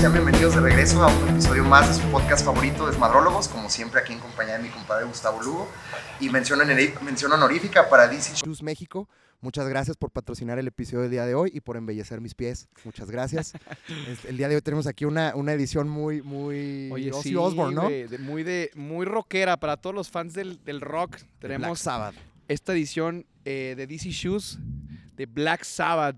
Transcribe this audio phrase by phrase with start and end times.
[0.00, 4.00] Sean bienvenidos de regreso a un episodio más de su podcast favorito, Desmadrólogos, como siempre
[4.00, 5.68] aquí en compañía de mi compadre Gustavo Lugo.
[6.20, 6.58] Y mención,
[7.02, 9.10] mención honorífica para DC Shoes México.
[9.42, 12.68] Muchas gracias por patrocinar el episodio del día de hoy y por embellecer mis pies.
[12.84, 13.52] Muchas gracias.
[14.08, 17.36] Este, el día de hoy tenemos aquí una, una edición muy, muy Oye, Ozzy sí,
[17.36, 17.82] Osbourne, ¿no?
[17.82, 21.16] güey, de- muy, de, muy rockera para todos los fans del, del rock.
[21.16, 22.14] De Black Tenemos Sabbath.
[22.48, 24.58] esta edición eh, de DC Shoes
[25.16, 26.16] de Black Sabbath.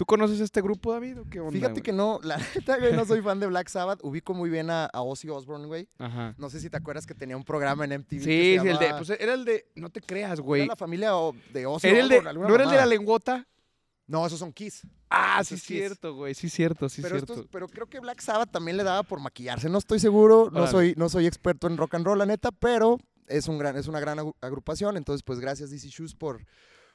[0.00, 1.20] ¿Tú conoces este grupo, David?
[1.20, 1.82] o qué onda, Fíjate güey?
[1.82, 4.00] que no, la neta, güey, no soy fan de Black Sabbath.
[4.02, 5.90] Ubico muy bien a, a Ozzy Osbourne, güey.
[5.98, 6.34] Ajá.
[6.38, 8.08] No sé si te acuerdas que tenía un programa en MTV.
[8.08, 8.24] que Sí,
[8.56, 10.66] se sí, el de, pues era el de, no te creas, Era güey.
[10.66, 12.82] la familia o- de Ozzy Era el de, Osbourne, alguna ¿No era el de la
[12.84, 12.96] mamada.
[12.98, 13.46] lengüota?
[14.06, 14.80] No, esos son Kiss.
[15.10, 16.34] Ah, Eso sí, es es cierto, güey.
[16.34, 17.34] Sí, cierto, sí, pero, cierto.
[17.34, 19.68] estos- pero creo que Black Sabbath también le daba por maquillarse.
[19.68, 20.70] No estoy seguro, no Órale.
[20.70, 23.86] soy, no soy experto en rock and roll, la neta, pero es, un gran, es
[23.86, 24.96] una gran agrupación.
[24.96, 26.44] Entonces, pues gracias DC Shoes por,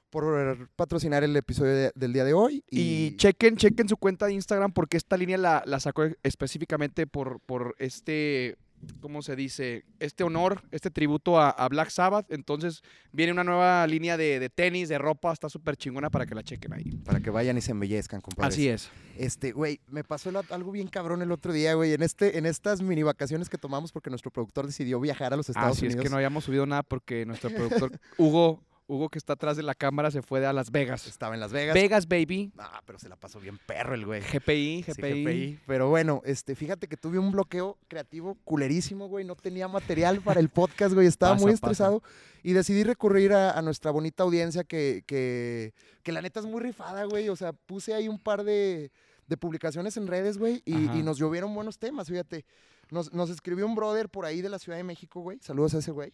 [0.09, 2.63] por patrocinar el episodio de- del día de hoy.
[2.69, 7.07] Y Y, chequen, chequen su cuenta de Instagram porque esta línea la, la sacó específicamente
[7.07, 8.57] por, por este,
[9.01, 9.83] ¿cómo se dice?
[9.99, 12.31] Este honor, este tributo a, a Black Sabbath.
[12.31, 16.35] Entonces viene una nueva línea de, de tenis, de ropa, está súper chingona para que
[16.35, 16.91] la chequen ahí.
[17.03, 18.49] para que vayan y se embellezcan, compadre.
[18.49, 18.89] Así es.
[19.17, 21.93] Este, güey, me pasó el- algo bien cabrón el otro día, güey.
[21.93, 25.49] En, este, en estas mini vacaciones que tomamos porque nuestro productor decidió viajar a los
[25.49, 25.99] Estados Así Unidos.
[25.99, 29.63] es que no habíamos subido nada porque nuestro productor Hugo, Hugo que está atrás de
[29.63, 31.07] la cámara se fue a Las Vegas.
[31.07, 31.73] Estaba en Las Vegas.
[31.73, 32.51] Vegas, baby.
[32.57, 34.21] Ah, pero se la pasó bien perro el güey.
[34.21, 35.59] GPI, Sí, GPI.
[35.65, 39.25] Pero bueno, este, fíjate que tuve un bloqueo creativo culerísimo, güey.
[39.25, 41.07] No tenía material para el podcast, güey.
[41.07, 41.65] Estaba Pasa, muy pasa.
[41.71, 42.03] estresado.
[42.43, 46.61] Y decidí recurrir a, a nuestra bonita audiencia que, que, que la neta es muy
[46.61, 47.29] rifada, güey.
[47.29, 48.91] O sea, puse ahí un par de,
[49.27, 50.61] de publicaciones en redes, güey.
[50.63, 52.45] Y, y nos llovieron buenos temas, fíjate.
[52.91, 55.39] Nos, nos escribió un brother por ahí de la Ciudad de México, güey.
[55.41, 56.13] Saludos a ese güey.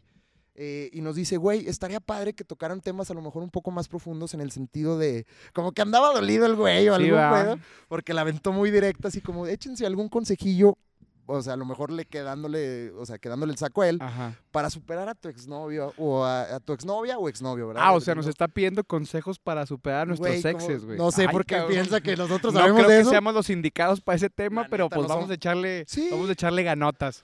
[0.56, 3.72] Eh, y nos dice, güey, estaría padre que tocaran temas a lo mejor un poco
[3.72, 7.19] más profundos en el sentido de, como que andaba dolido el güey o Sí, algún
[7.34, 10.78] pedo porque la aventó muy directa, así como, échense algún consejillo,
[11.25, 14.35] o sea, a lo mejor le quedándole, o sea, quedándole el saco a él, Ajá.
[14.51, 17.84] para superar a tu exnovio, o a, a tu exnovia o exnovio, ¿verdad?
[17.85, 20.97] Ah, o sea, nos está pidiendo consejos para superar a nuestros Güey, exes, güey.
[20.97, 23.09] No sé por qué piensa que nosotros No sabemos creo de que eso.
[23.11, 25.31] seamos los indicados para ese tema, La pero neta, pues no vamos somos.
[25.31, 26.09] a echarle, Sí.
[26.11, 27.23] vamos a echarle ganotas.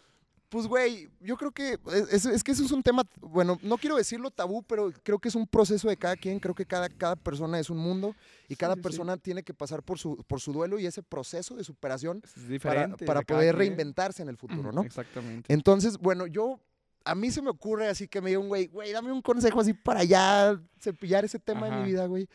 [0.50, 1.78] Pues, güey, yo creo que
[2.10, 5.28] es, es- que eso es un tema, bueno, no quiero decirlo tabú, pero creo que
[5.28, 8.16] es un proceso de cada quien, creo que cada, cada persona es un mundo
[8.48, 8.84] y cada sí, sí.
[8.84, 12.22] persona tiene que pasar por su, por su duelo y ese proceso de superación
[12.64, 14.84] para, para de poder reinventarse en el futuro, ¿no?
[14.84, 15.52] Exactamente.
[15.54, 16.62] Entonces, bueno, yo,
[17.04, 19.60] a mí se me ocurre así que me diga un güey, güey, dame un consejo
[19.60, 21.82] así para ya cepillar ese tema de Ajá.
[21.82, 22.30] mi vida, güey.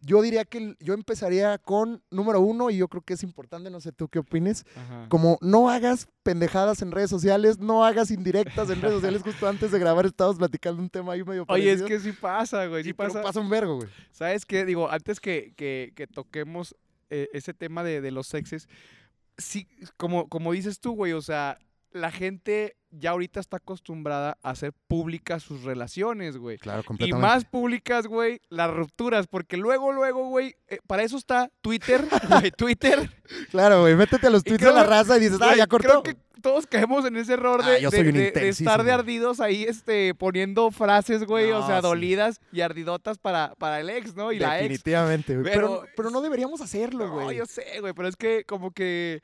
[0.00, 3.80] Yo diría que yo empezaría con número uno, y yo creo que es importante, no
[3.80, 5.06] sé tú qué opines, Ajá.
[5.08, 9.22] como no hagas pendejadas en redes sociales, no hagas indirectas en redes sociales.
[9.22, 11.86] Justo antes de grabar estábamos platicando un tema ahí medio Oye, es parecido.
[11.88, 12.82] que sí pasa, güey.
[12.84, 13.22] Sí Sí, pero pasa.
[13.22, 13.88] pasa un vergo, güey.
[14.12, 14.64] ¿Sabes qué?
[14.64, 16.76] Digo, antes que, que- que toquemos
[17.10, 18.68] eh, ese tema de, de los sexes,
[19.36, 19.66] sí,
[19.96, 21.58] como, como dices tú, güey, o sea,
[21.90, 26.56] la gente ya ahorita está acostumbrada a hacer públicas sus relaciones, güey.
[26.58, 31.50] Claro, Y más públicas, güey, las rupturas, porque luego, luego, güey, eh, para eso está
[31.60, 33.10] Twitter, güey, Twitter.
[33.50, 35.88] Claro, güey, métete a los tweets creo de la raza y dices, ah, ya cortó.
[35.88, 40.70] Creo que todos caemos en ese error Ah, de, estar de ardidos ahí, este, poniendo
[40.70, 41.82] frases, güey, o No, sea, sí.
[41.82, 44.32] dolidas y ardidotas para, para el ex, ¿no?
[44.32, 44.62] Y la ex.
[44.68, 45.44] Definitivamente, güey.
[45.52, 47.36] Pero, Pero- pero no deberíamos hacerlo, No, güey.
[47.36, 49.20] yo sé, güey, pero es que como que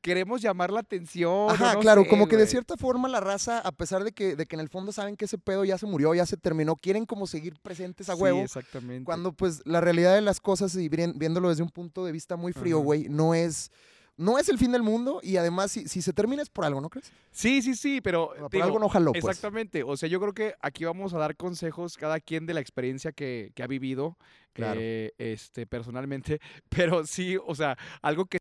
[0.00, 1.50] queremos llamar la atención.
[1.50, 4.36] Ajá, no claro, sé, como que de cierta forma la raza, a pesar de que,
[4.36, 6.76] de que en el fondo saben que ese pedo ya se murió, ya se terminó,
[6.76, 8.40] quieren como seguir presentes a Sí, huevo.
[8.42, 9.04] exactamente.
[9.04, 12.52] Cuando pues la realidad de las cosas y viéndolo desde un punto de vista muy
[12.52, 13.70] frío, güey, no es,
[14.16, 16.80] no es el fin del mundo y además si, si se termina es por algo,
[16.80, 17.12] ¿no crees?
[17.30, 19.24] Sí, sí, sí, pero Por digo, algo no jaló, pues.
[19.24, 19.82] Exactamente.
[19.84, 23.12] O sea, yo creo que aquí vamos a dar consejos cada quien de la experiencia
[23.12, 24.16] que, que ha vivido
[24.52, 24.80] Claro.
[24.82, 26.40] eh, este, personalmente.
[26.68, 28.38] Pero sí, o sea, algo que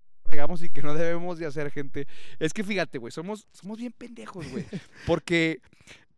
[0.61, 2.07] y que no debemos de hacer, gente,
[2.39, 4.65] es que fíjate, güey, somos, somos bien pendejos, güey.
[5.05, 5.59] Porque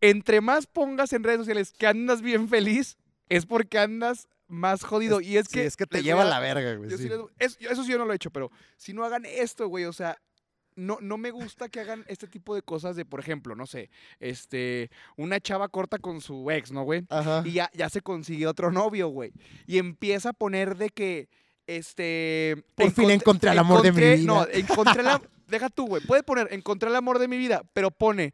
[0.02, 2.98] entre más pongas en redes sociales que andas bien feliz,
[3.30, 5.22] es porque andas más jodido.
[5.22, 5.66] y es Sí, que...
[5.66, 6.90] es que te lleva a la verga, güey.
[6.90, 7.10] sí.
[7.40, 10.18] eso sí yo no lo he hecho, pero si no hagan esto, güey, o sea,
[10.76, 13.90] no, no me gusta que hagan este tipo de cosas de, por ejemplo, no sé,
[14.20, 17.06] este, una chava corta con su ex, ¿no, güey?
[17.10, 17.44] Ajá.
[17.46, 19.32] Y ya, ya se consigue otro novio, güey.
[19.68, 21.30] Y empieza a poner de que,
[21.78, 22.64] este...
[22.76, 24.18] Por fin encontré al amor de mi vida.
[24.26, 25.22] No, encontré la...
[25.48, 26.04] Deja tú, güey.
[26.06, 28.34] Puede poner, encontré el amor de mi vida, pero pone,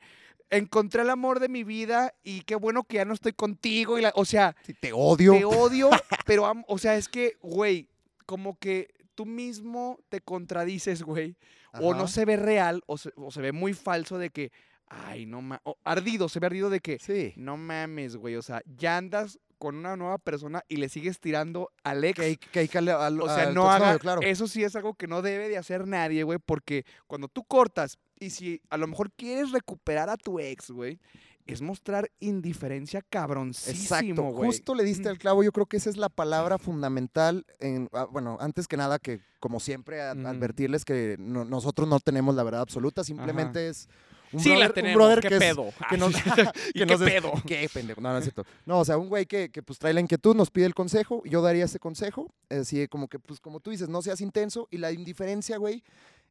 [0.50, 3.98] encontré el amor de mi vida y qué bueno que ya no estoy contigo.
[3.98, 5.34] Y la, o sea, Sí, te odio.
[5.34, 5.90] te odio,
[6.26, 7.88] pero, am- o sea, es que, güey,
[8.26, 11.38] como que tú mismo te contradices, güey.
[11.80, 14.52] O no se ve real, o se, o se ve muy falso de que,
[14.88, 17.34] ay, no mames, ardido, se ve ardido de que, Sí.
[17.36, 21.72] no mames, güey, o sea, ya andas con una nueva persona y le sigues tirando
[21.84, 22.20] al ex.
[22.20, 23.98] Que que, que al- O sea, al no haga.
[24.00, 24.22] claro.
[24.22, 27.98] Eso sí es algo que no debe de hacer nadie, güey, porque cuando tú cortas
[28.20, 31.00] y si a lo mejor quieres recuperar a tu ex, güey,
[31.48, 34.48] es mostrar indiferencia cabroncísimo, Exacto, güey.
[34.50, 35.44] justo le diste al clavo.
[35.44, 37.46] Yo creo que esa es la palabra fundamental.
[37.60, 42.00] En, ah, bueno, antes que nada, que como siempre, a- advertirles que no- nosotros no
[42.00, 43.88] tenemos la verdad absoluta, simplemente es
[44.32, 45.74] un sí brother, la un tenemos, brother qué que es- pedo.
[45.90, 46.22] que nos- ¿Y
[46.74, 47.32] que qué nos es- pedo?
[47.48, 48.02] ¿Qué pendejo?
[48.02, 48.46] No, no es cierto.
[48.66, 51.22] No, o sea, un güey que, que, pues trae la inquietud, nos pide el consejo,
[51.26, 54.78] yo daría ese consejo, así como que, pues como tú dices, no seas intenso y
[54.78, 55.84] la indiferencia, güey,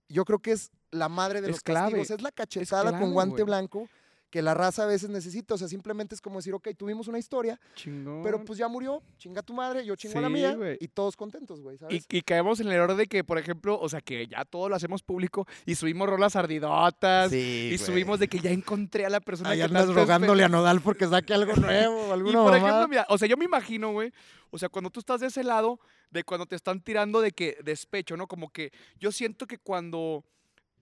[0.09, 3.01] yo creo que es la madre de Es los clave, castigos, es la cachetada clave,
[3.01, 3.45] con guante güey.
[3.47, 3.89] blanco
[4.35, 7.21] que la raza a veces necesita, o sea, simplemente es como decir, ok, tuvimos una
[7.21, 8.21] historia, Chingón.
[8.25, 11.61] pero pues ya murió, chinga tu madre, yo chingo a la mía y todos contentos,
[11.61, 12.07] güey, Y, ¿sabes?
[12.11, 14.75] y caemos en el error de que, por ejemplo, o sea, que ya todo lo
[14.75, 17.31] hacemos público y subimos rolas ardidotas.
[17.31, 20.49] Sí, Y subimos de que ya encontré a la persona Ahí que andas rogándole a
[20.49, 22.57] Nodal porque saque algo nuevo, Y alguna por mamada.
[22.59, 24.13] ejemplo, mira, o sea, yo me imagino, güey,
[24.51, 25.79] o sea, cuando tú estás de ese lado,
[26.11, 28.27] de cuando te están tirando de que despecho, ¿no?
[28.27, 30.25] Como que yo siento que cuando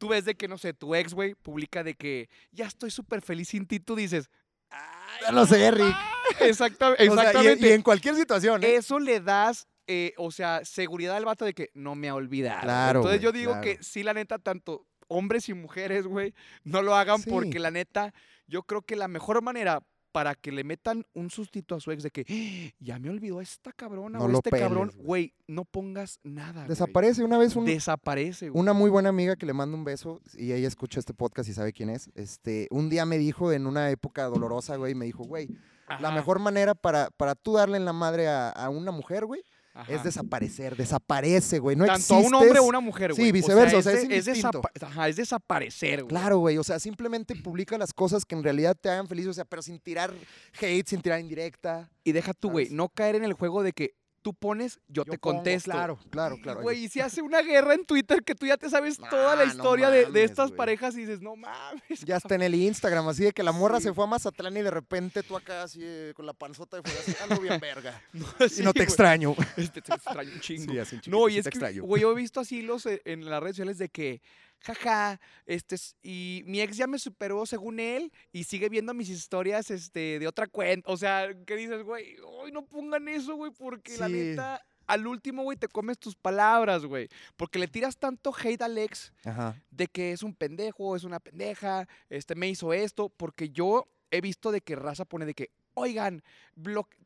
[0.03, 3.23] tú ves de que, no sé, tu ex, güey, publica de que ya estoy súper
[3.23, 4.29] feliz sin ti, tú dices,
[4.69, 5.95] "Ay, Ya lo sé, Rick.
[6.41, 6.57] O sea,
[6.99, 7.69] exactamente.
[7.69, 8.75] y, en cualquier situación, ¿eh?
[8.75, 12.63] Eso le das, eh, o sea, seguridad al vato de que no me ha olvidado.
[12.63, 13.63] Claro, Entonces yo digo claro.
[13.65, 16.35] que sí, la neta, tanto hombres y mujeres, güey,
[16.65, 17.31] no lo hagan Sí.
[17.31, 18.13] porque la neta,
[18.49, 19.83] yo creo que la mejor manera
[20.13, 23.41] para que le metan un sustito a su ex de que "Ah, ya me olvidó
[23.41, 25.07] esta cabrona No o este cabrón, peles, güey.
[25.07, 26.67] güey, no pongas nada.
[26.69, 28.61] Desaparece una vez un, Desaparece, güey.
[28.61, 31.55] Una muy buena amiga que le mando un beso y ella escucha este podcast y
[31.55, 32.11] sabe quién es.
[32.15, 35.49] Este, un día me dijo en una época dolorosa, güey, me dijo, güey,
[36.01, 39.43] la mejor manera para, para tú darle en la madre a, a una mujer, güey,
[39.89, 41.77] es desaparecer, desaparece, güey.
[41.77, 43.33] No Tanto un hombre o una mujer, Sí, güey.
[43.33, 46.09] viceversa, o es sea, es de- es, desapa- ajá, es desaparecer, güey.
[46.09, 49.33] Claro, güey, o sea, simplemente publica las cosas que en realidad te hagan feliz, o
[49.33, 50.13] sea, pero sin tirar
[50.61, 51.91] hate, sin tirar indirecta.
[52.05, 55.19] Y deja tú, güey, no caer en el juego de que tú pones, yo, te
[55.19, 55.71] pongo, contesto.
[55.71, 56.63] Claro, claro, Y, claro.
[56.63, 59.45] Güey, y si hace una guerra en Twitter que tú ya te sabes toda la
[59.45, 62.01] no historia de, de estas parejas y dices, no mames.
[62.05, 63.85] Ya está en el Instagram, así de que la morra Sí.
[63.85, 66.83] se fue a Mazatlán y de repente tú acá así eh, con la panzota de
[66.83, 68.01] fuera, así, ando bien verga.
[68.13, 69.35] No, y sí, no te extraño.
[69.57, 70.81] Este, te extraño un chingo.
[70.81, 71.83] así, no, y es te que, extraño.
[71.85, 74.23] güey, yo he visto así los eh, en las redes sociales de que,
[74.63, 79.09] jaja, este, es- y mi ex ya me superó según él y sigue viendo mis
[79.09, 80.91] historias, este, de otra cuenta.
[80.91, 82.17] O sea, ¿qué dices, güey?
[82.27, 86.85] Hoy no pongan eso, güey, porque la neta, al último, güey, te comes tus palabras,
[86.85, 87.09] güey.
[87.37, 89.55] Porque le tiras tanto hate al ex Ajá.
[89.71, 94.21] de que es un pendejo, es una pendeja, este me hizo esto, porque yo he
[94.21, 96.23] visto de que raza pone de que, oigan,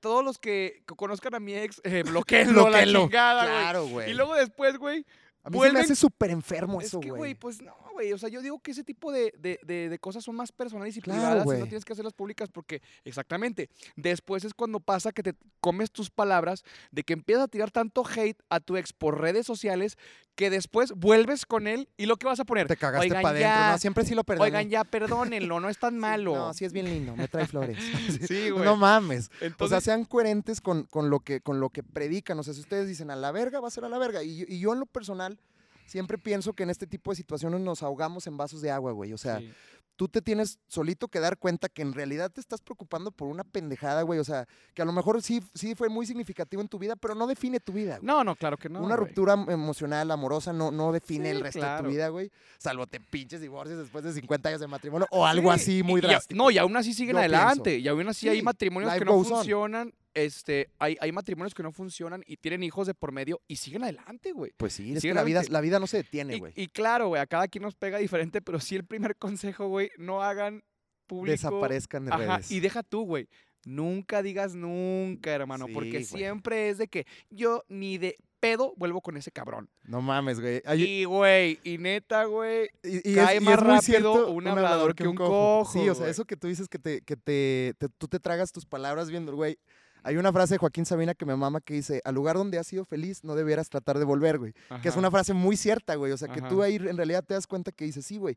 [0.01, 2.03] todos los que, que conozcan a mi ex, eh,
[2.65, 3.59] bloqueenlo, la chingada, güey.
[3.61, 4.11] Claro, güey.
[4.11, 5.07] Y luego después, güey,
[5.47, 7.35] a mí se me hace súper enfermo es eso, que, güey, güey.
[7.35, 8.13] pues no, güey.
[8.13, 10.97] O sea, yo digo que ese tipo de, de- de- de cosas son más personales
[10.97, 11.59] y Claro, privadas y güey.
[11.61, 16.11] no tienes que hacerlas públicas porque, exactamente, después es cuando pasa que te comes tus
[16.11, 19.97] palabras de que empiezas a tirar tanto hate a tu ex por redes sociales
[20.37, 22.69] que después vuelves con él y lo que vas a poner.
[22.69, 23.73] Te cagaste para adentro.
[23.73, 24.45] No, siempre sí lo perdoné.
[24.51, 26.35] Oigan, ya, perdónenlo, no es tan Sí, malo.
[26.37, 27.79] No, sí es bien lindo, me trae flores.
[28.29, 28.65] Sí, güey.
[28.65, 29.27] no mames.
[29.27, 32.39] O sea, Entonces, sean coherentes con, con lo que, con lo que predican.
[32.39, 34.23] O sea, si ustedes dicen a la verga, va a ser a la verga.
[34.23, 35.39] Y, yo- y yo en lo personal
[35.87, 39.13] siempre pienso que en este tipo de situaciones nos ahogamos en vasos de agua, güey.
[39.13, 39.51] O sea, sí.
[39.97, 43.45] Tú te tienes solito que dar cuenta que en realidad te estás preocupando por una
[43.45, 44.21] pendejada, güey.
[44.21, 47.15] O sea, que a lo mejor sí, sí fue muy significativo en tu vida, pero
[47.15, 47.97] no define tu vida.
[47.97, 48.07] güey.
[48.07, 48.81] no, no, claro que no.
[48.81, 49.09] una güey.
[49.09, 52.31] ruptura emocional, amorosa, no, no define Sí, el resto de tu vida, güey.
[52.59, 56.01] Salvo te pinches divorcios después de 50 años de matrimonio o algo Sí, así muy
[56.01, 57.79] y- no, y aún así siguen Yo adelante.
[57.79, 59.93] Y aún así hay matrimonios life que no on.
[60.17, 63.83] Este, hay, hay matrimonios que no funcionan y tienen hijos de por medio y siguen
[63.85, 64.53] adelante, güey.
[64.57, 66.53] Pues sí, es que la vida, la vida no se detiene, Y, güey.
[66.57, 69.91] y claro, güey, a cada quien nos pega diferente, pero sí el primer consejo, güey,
[69.99, 70.65] no hagan
[71.07, 71.33] público.
[71.33, 72.51] Desaparezcan de Ajá, redes.
[72.51, 73.29] y deja tú, güey.
[73.67, 76.05] Nunca digas nunca, hermano, Sí, porque güey.
[76.05, 79.69] siempre es de que yo ni de pedo vuelvo con ese cabrón.
[79.83, 80.63] No mames, güey.
[80.77, 84.47] Y, güey, y neta, güey, y, y cae es, y más muy rápido cierto un
[84.47, 86.11] hablador que un cojo, Sí, o sea, güey.
[86.11, 89.35] eso que tú dices que, te, que te, te- tú te tragas tus palabras viendo,
[89.35, 89.59] güey.
[90.07, 92.67] Hay una frase de Joaquín Sabina que me mama que dice, al lugar donde has
[92.69, 94.55] sido feliz no debieras tratar de volver, güey.
[94.81, 96.13] Que es una frase muy cierta, güey.
[96.13, 98.37] O sea, que tú ahí en realidad te das cuenta que dices, sí, güey,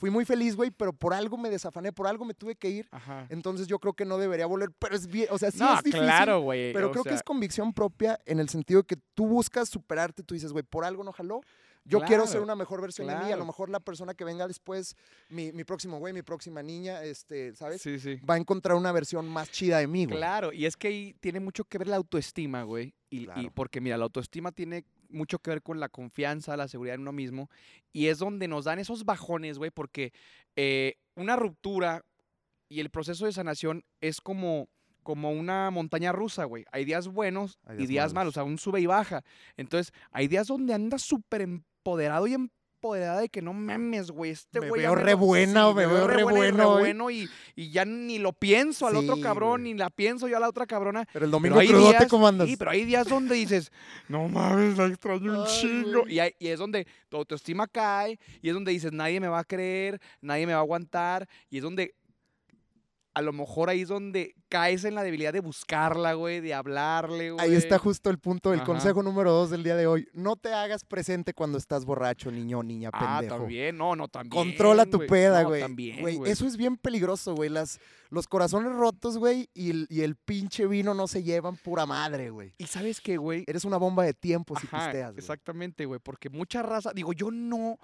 [0.00, 2.88] fui muy feliz, güey, pero por algo me desafané, por algo me tuve que ir.
[2.90, 3.26] Ajá.
[3.28, 5.82] Entonces yo creo que no debería volver, pero es bien, o sea, sí no, es
[5.82, 6.00] difícil.
[6.00, 6.72] claro, güey.
[6.72, 10.22] Pero o creo que es convicción propia en el sentido de que tú buscas superarte,
[10.22, 11.42] tú dices, güey, por algo no jaló.
[11.84, 13.32] Yo quiero ser una mejor versión de mí.
[13.32, 14.96] A lo mejor la persona que venga después,
[15.28, 17.82] mi, mi próximo güey, mi próxima niña, este, ¿sabes?
[17.82, 18.16] Sí, sí.
[18.28, 20.16] Va a encontrar una versión más chida de mí, güey.
[20.18, 22.94] Claro, y es que ahí tiene mucho que ver la autoestima, güey.
[23.10, 27.00] Y, porque mira, la autoestima tiene mucho que ver con la confianza, la seguridad en
[27.00, 27.50] uno mismo.
[27.92, 30.12] Y es donde nos dan esos bajones, güey, porque
[30.54, 32.04] eh, una ruptura
[32.68, 34.68] y el proceso de sanación es como
[35.02, 36.66] como una montaña rusa, güey.
[36.72, 38.32] Hay días buenos Hay y días días malos, malos.
[38.32, 39.24] o sea, un sube y baja.
[39.56, 41.48] Entonces, hay días donde andas súper
[41.84, 44.30] empoderado y empoderada de que no mames, güey.
[44.32, 44.82] Este Me güey.
[44.82, 46.80] ya veo me re lo- buena o me veo re buena y bueno hoy.
[46.80, 49.72] bueno y, y ya ni lo pienso al otro Sí, cabrón, güey.
[49.74, 51.04] ni la pienso yo a la otra cabrona.
[51.12, 52.48] Pero el Pero domingo hay crudote, días- ¿cómo andas?
[52.48, 53.70] Sí, pero hay días donde dices,
[54.08, 56.06] no mames, la extraño un chingo.
[56.08, 59.40] Y, hay- y es donde tu autoestima cae, y es donde dices, nadie me va
[59.40, 61.94] a creer, nadie me va a aguantar, y es donde
[63.12, 67.32] a lo mejor ahí es donde caes en la debilidad de buscarla, güey, de hablarle,
[67.32, 67.44] güey.
[67.44, 68.66] Ahí está justo el punto del Ajá.
[68.66, 70.06] consejo número dos del día de hoy.
[70.12, 73.40] No te hagas presente cuando estás borracho, niño niña Ah, pendejo.
[73.40, 74.30] también, no, no, también.
[74.30, 75.08] Controla tu güey.
[75.08, 75.60] peda, No, güey.
[75.60, 76.20] también, Güey.
[76.26, 77.50] Eso es bien peligroso, güey.
[77.50, 81.86] Las, los corazones rotos, güey, y el, y el pinche vino no se llevan pura
[81.86, 82.54] madre, güey.
[82.58, 85.18] Y sabes qué, güey, Eres una bomba de tiempo si Ajá, pisteas, güey.
[85.18, 87.76] Exactamente, güey, porque mucha raza, digo, yo no,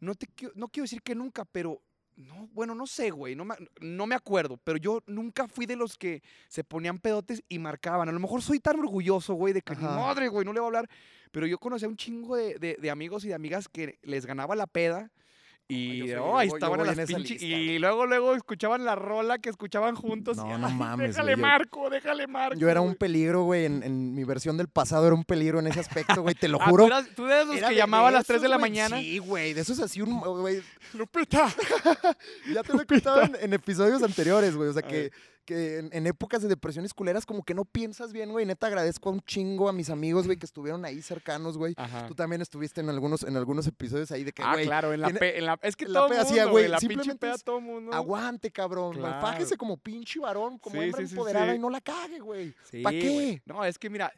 [0.00, 1.80] no te no quiero decir que nunca, pero
[2.18, 5.76] no, bueno, no sé, güey, no me, no me acuerdo, pero yo nunca fui de
[5.76, 8.08] los que se ponían pedotes y marcaban.
[8.08, 10.68] A lo mejor soy tan orgulloso, güey, de que madre, güey, no le voy a
[10.68, 10.90] hablar,
[11.30, 14.26] pero yo conocí a un chingo de, de- de amigos y de amigas que les
[14.26, 15.10] ganaba la peda.
[15.70, 17.42] Y oh, ahí estaban las pinches.
[17.42, 20.38] Y luego, luego escuchaban la rola que escuchaban juntos.
[20.38, 22.58] y, No, no "Ay, mames, Déjale güey, yo- marco, déjale marco.
[22.58, 22.98] Yo era un güey".
[22.98, 23.66] peligro, güey.
[23.66, 26.34] En, en mi versión del pasado era un peligro en ese aspecto, güey.
[26.34, 26.86] Te lo Ah, ¿tú juro.
[26.86, 28.70] eras- tú eras los que llamaba a las 3 de la güey.
[28.70, 28.98] mañana.
[28.98, 29.52] Sí, güey.
[29.52, 30.18] De esos así un...
[30.20, 30.62] Güey,
[30.94, 31.48] Lupita.
[32.54, 34.70] ya te lo he contado en, en episodios anteriores, güey.
[34.70, 35.10] O sea, que.
[35.48, 38.44] Que en, en épocas de depresiones culeras como que no piensas bien, güey.
[38.44, 41.74] Neta, agradezco a un chingo a mis amigos, güey, que estuvieron ahí cercanos, güey.
[42.06, 45.00] Tú también estuviste en algunos, en algunos episodios ahí de que, Ah, güey, claro, en
[45.00, 46.94] la, pe- en la- es que en la todo peda mundo, hacía, güey, la pinche
[46.94, 47.92] simplemente peda todo mundo.
[47.94, 48.94] aguante, cabrón.
[48.96, 49.20] Claro.
[49.20, 52.54] Fájese como pinche varón, como Sí, hembra sí, sí, empoderada y no la cague, güey.
[52.70, 53.00] Sí, ¿pa' güey.
[53.00, 53.42] qué?
[53.46, 54.12] No, es que mira,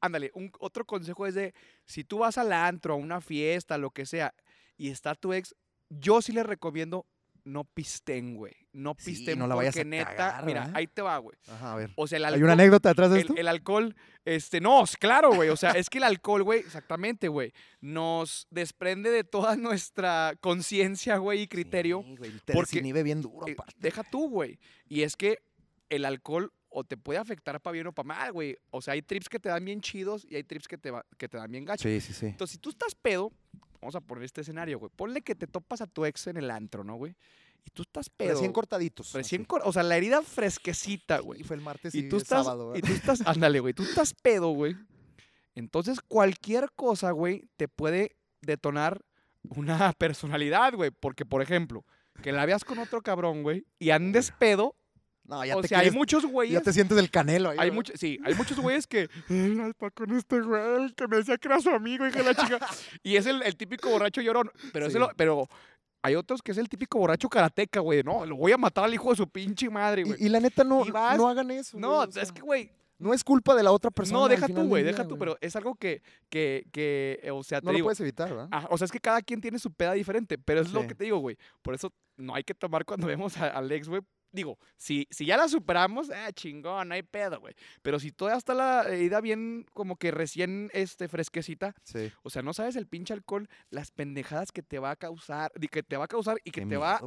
[0.00, 1.52] ándale, un, otro consejo es de,
[1.84, 4.34] si tú vas al antro, a una fiesta, lo que sea,
[4.78, 5.54] y está tu ex,
[5.90, 7.04] yo sí les recomiendo
[7.44, 8.52] no pisten, güey.
[8.72, 10.76] No Sí, pisten no la vayas porque a neta, cagar, mira, ¿verdad?
[10.76, 11.36] ahí te va, güey.
[11.48, 11.90] Ajá, a ver.
[11.96, 12.44] O sea, el ¿Hay alcohol...
[12.44, 13.34] una anécdota atrás de esto?
[13.36, 15.48] el alcohol, este, no, claro, güey.
[15.48, 21.16] O sea, es que el alcohol, güey, exactamente, güey, nos desprende de toda nuestra conciencia,
[21.18, 22.02] güey, y criterio.
[22.06, 23.74] Sí, güey, te porque- desinhibe bien duro, Eh, aparte.
[23.78, 24.58] deja tú, güey.
[24.88, 25.38] Y es que
[25.88, 28.56] el alcohol o te puede afectar para bien o para mal, güey.
[28.70, 31.04] O sea, hay trips que te dan bien chidos y hay trips que te, va-
[31.18, 31.82] que te dan bien gachos.
[31.82, 32.26] Sí, sí, sí.
[32.26, 33.32] Entonces, si tú estás pedo,
[33.80, 34.90] vamos a poner este escenario, güey.
[34.94, 37.14] Ponle que te topas a tu ex en el antro, ¿no, güey?
[37.64, 38.32] Y tú estás pedo.
[38.32, 39.12] Recién cortaditos.
[39.12, 41.40] Recién cor- o sea, la herida fresquecita, güey.
[41.42, 42.88] Y fue el martes Y y, tú el estás, sábado, y ¿verdad?
[42.88, 44.76] tú estás, ándale, güey, tú estás pedo, güey.
[45.54, 49.02] Entonces, cualquier cosa, güey, te puede detonar
[49.42, 50.90] una personalidad, güey.
[50.90, 51.84] Porque, por ejemplo,
[52.22, 54.76] que la veas con otro cabrón, güey, y andes pedo,
[55.24, 56.54] No, ya o te sea, hay quieres- muchos güeyes.
[56.54, 57.58] Ya te sientes el canelo ahí.
[57.60, 59.08] Hay sí, hay muchos güeyes que.
[59.28, 62.34] Ay, pa' con este güey que me decía que era su amigo y que la
[62.34, 62.58] chica.
[63.04, 64.50] Y es el, el típico borracho llorón.
[64.72, 64.98] Pero, ese Sí.
[64.98, 65.48] lo- pero
[66.02, 68.02] hay otros que es el típico borracho karateca, güey.
[68.02, 70.20] No, lo voy a matar al hijo de su pinche madre, güey.
[70.20, 71.78] Y, y la neta, no, vas- no hagan eso.
[71.78, 72.72] No, güey, o sea, es que, güey.
[72.98, 74.18] no es culpa de la otra persona.
[74.20, 77.66] No, deja tú, güey, deja tú, pero es algo que, que, que, o sea, te
[77.66, 78.48] No lo puedes evitar, ¿verdad?
[78.50, 80.94] ah, o sea, es que cada quien tiene su peda diferente, pero es lo que
[80.94, 81.36] te digo, güey.
[81.62, 84.02] Por eso no hay que tomar cuando vemos a- al ex, güey.
[84.32, 87.54] Digo, si, si ya la superamos, ah, chingón, no hay pedo, güey.
[87.82, 92.12] Pero si todavía está la herida bien, como que recién este, fresquecita, Sí.
[92.22, 95.82] o sea, no sabes el pinche alcohol, las pendejadas que te va a causar, que
[95.82, 97.00] te va a causar y que Qué te va a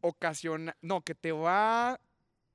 [0.00, 1.98] ocasionar, no, que te va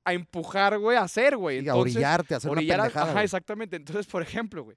[0.06, 1.64] a empujar, güey, a hacer, güey.
[1.64, 3.12] Y a orillarte, a hacer orillar una pendejada.
[3.12, 3.76] Ajá, exactamente.
[3.76, 4.76] Entonces, por ejemplo, güey.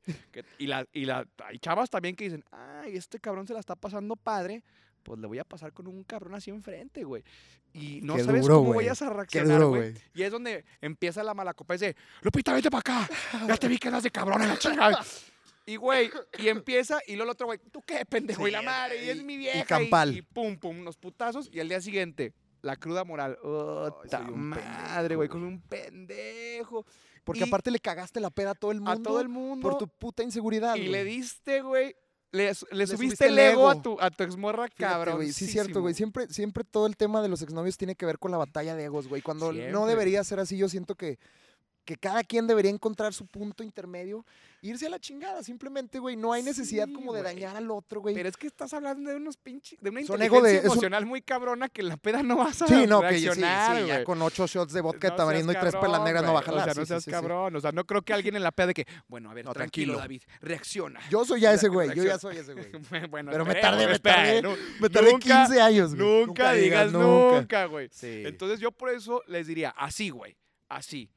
[0.57, 3.75] y la, y la, hay chavas también que dicen, ay, este cabrón se la está
[3.75, 4.63] pasando padre.
[5.03, 7.23] Pues le voy a pasar con un cabrón así enfrente, güey.
[7.73, 8.85] Y no Qué sabes duro, cómo güey.
[8.87, 9.91] vayas a reaccionar, duro, güey.
[9.91, 10.03] güey.
[10.15, 11.77] Y es donde empieza la mala copa.
[11.77, 13.09] De, Lupita, vete para acá.
[13.47, 15.05] Ya te vi que eras de cabrón en la chingada.
[15.65, 18.47] Y, güey, y empieza, y luego el otro, güey, ¿tú qué, pendejo?
[18.47, 19.65] y la Sí, madre, y es y- mi y vieja.
[19.65, 20.15] campal.
[20.15, 21.49] Y, pum, pum, unos putazos.
[21.51, 23.37] Y al día siguiente, la cruda moral.
[23.43, 25.27] ¡Ota soy un madre, güey!
[25.29, 26.85] Con un pendejo.
[27.23, 28.91] Porque y- aparte le cagaste la peda a todo el mundo.
[28.91, 29.69] A todo el mundo.
[29.69, 30.75] Por tu puta inseguridad.
[30.75, 30.91] y güey.
[30.91, 31.95] le diste, güey.
[32.31, 35.15] Le, su- le subiste el ego a tu, a tu exmorra, cabrón.
[35.15, 35.93] güey, Sí, cierto, güey.
[35.93, 38.83] Siempre, siempre todo el tema de los exnovios tiene que ver con la batalla de
[38.85, 39.21] egos, güey.
[39.21, 39.71] Cuando Siempre.
[39.71, 41.19] no debería ser así, yo siento que,
[41.87, 44.25] que cada quien debería encontrar su punto intermedio,
[44.61, 45.41] irse a la chingada.
[45.41, 47.33] Simplemente, güey, no hay necesidad Sí, como de güey.
[47.33, 48.13] dañar al otro, güey.
[48.13, 49.79] Pero es que estás hablando de unos pinches.
[49.79, 52.61] De una Son inteligencia de- un- emocional muy cabrona que en la peda no vas
[52.61, 53.29] a Sí, no, que sí,
[53.87, 56.43] ya con ocho shots de vodka No tamarindo y tres pelas negras no va a
[56.43, 56.57] güey.
[56.59, 56.69] jalar.
[56.71, 57.55] O sea, no seas cabrón.
[57.55, 59.53] O sea, no creo que alguien en la peda de que, bueno, a ver, No,
[59.53, 59.97] tranquilo, tranquilo.
[59.97, 60.99] David, reacciona.
[61.09, 62.67] Yo soy ya ese güey, yo ya soy ese güey.
[63.09, 64.41] bueno, Pero me tardé, me tardé,
[64.81, 66.25] Me tardé Nunca- 15 años, güey.
[66.25, 67.65] Nunca, digas nunca.
[67.65, 67.89] güey.
[68.01, 70.35] Entonces yo por eso les diría, así, güey,
[70.67, 71.09] así,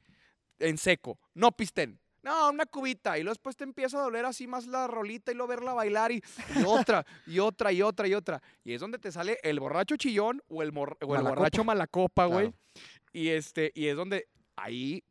[0.61, 1.99] en seco, no pisten.
[2.23, 3.17] No, una cubita.
[3.17, 6.11] Y luego después te empieza a doler así más la rolita y luego verla bailar
[6.11, 6.21] y,
[6.55, 8.43] y otra, y otra, y otra, y otra.
[8.63, 11.29] Y es donde te sale el borracho chillón o el, mor- o el Malacopa.
[11.35, 12.51] borracho malacopa, güey.
[12.51, 12.57] Claro.
[13.11, 15.03] Y, este, y es donde ahí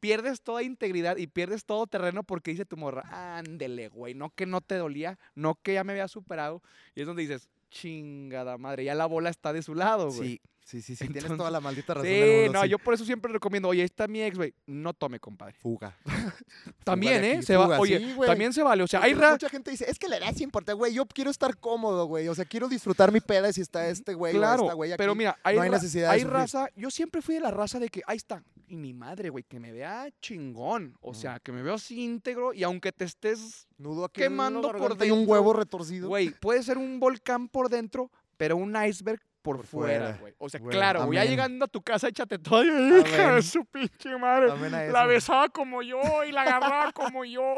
[0.00, 3.02] pierdes toda integridad y pierdes todo terreno porque dice tu morra,
[3.36, 6.62] ándele, güey, no que no te dolía, no que ya me había superado.
[6.94, 10.28] Y es donde dices, chingada madre, ya la bola está de su lado, güey.
[10.28, 11.08] Sí, sí, sí, sí.
[11.08, 12.08] Tienes toda la maldita razón.
[12.08, 12.68] del Sí, mundo, no, sí.
[12.68, 15.54] yo por eso siempre recomiendo, oye, ahí está mi ex, güey, no tome, compadre.
[15.60, 15.96] Fuga.
[16.84, 17.32] También, ¿eh?
[17.36, 18.82] aquí, Se va, oye, sí, también se vale.
[18.82, 20.94] O sea, hay ra- Mucha gente dice, es que la edad sí importa, güey.
[20.94, 22.28] Yo quiero estar cómodo, güey.
[22.28, 24.98] O sea, quiero disfrutar mi peda si está este güey o Claro, esta güey aquí.
[24.98, 27.50] pero mira, hay, no hay ra- necesidad de hay raza, yo siempre fui de la
[27.50, 31.40] raza de que, ahí está, y mi madre, güey, que me vea chingón, o sea,
[31.40, 35.10] que me veo así íntegro y aunque te estés, Nudo aquí quemando por garganta y
[35.10, 36.08] un dentro, huevo retorcido.
[36.08, 40.34] güey, puede ser un volcán por dentro, pero un iceberg por, Por fuera, güey.
[40.36, 43.64] O sea, Bueno, claro, güey, ya llegando a tu casa, échate todo, hija de su
[43.64, 44.48] pinche madre.
[44.90, 47.56] La besaba como yo y la agarraba como yo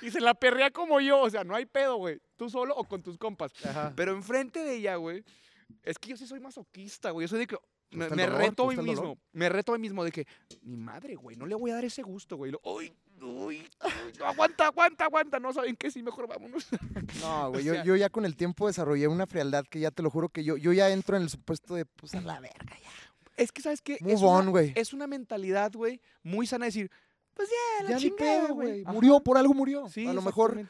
[0.00, 1.20] y se la perrea como yo.
[1.20, 2.20] O sea, no hay pedo, güey.
[2.36, 3.52] Tú solo o con tus compas.
[3.64, 3.92] Ajá.
[3.96, 5.24] Pero enfrente de ella, güey,
[5.82, 7.24] es que yo sí soy masoquista, güey.
[7.24, 7.56] Yo soy de que
[7.90, 8.38] me, dolor?
[8.38, 9.18] reto a ¿Te mí mismo.
[9.32, 10.26] Me reto a mí mismo de que,
[10.62, 12.52] mi madre, güey, no le voy a dar ese gusto, güey.
[12.62, 15.38] Uy, uy, uy, no, aguanta, aguanta, aguanta.
[15.40, 16.66] No saben qué, sí, mejor vámonos.
[17.20, 19.90] No, güey, O yo, sea- yo ya con el tiempo desarrollé una frialdad que ya
[19.90, 22.40] te lo juro que yo, yo ya entro en el supuesto de, pues a la
[22.40, 22.90] verga ya.
[23.36, 23.98] Es que, ¿sabes qué?
[24.00, 24.72] Move es, una, on, güey.
[24.76, 26.90] es una mentalidad, güey, muy sana de decir,
[27.34, 28.84] pues ya, la Ya ni chingada, güey.
[28.84, 29.88] Murió, por algo murió.
[29.88, 30.60] Sí, a lo mejor,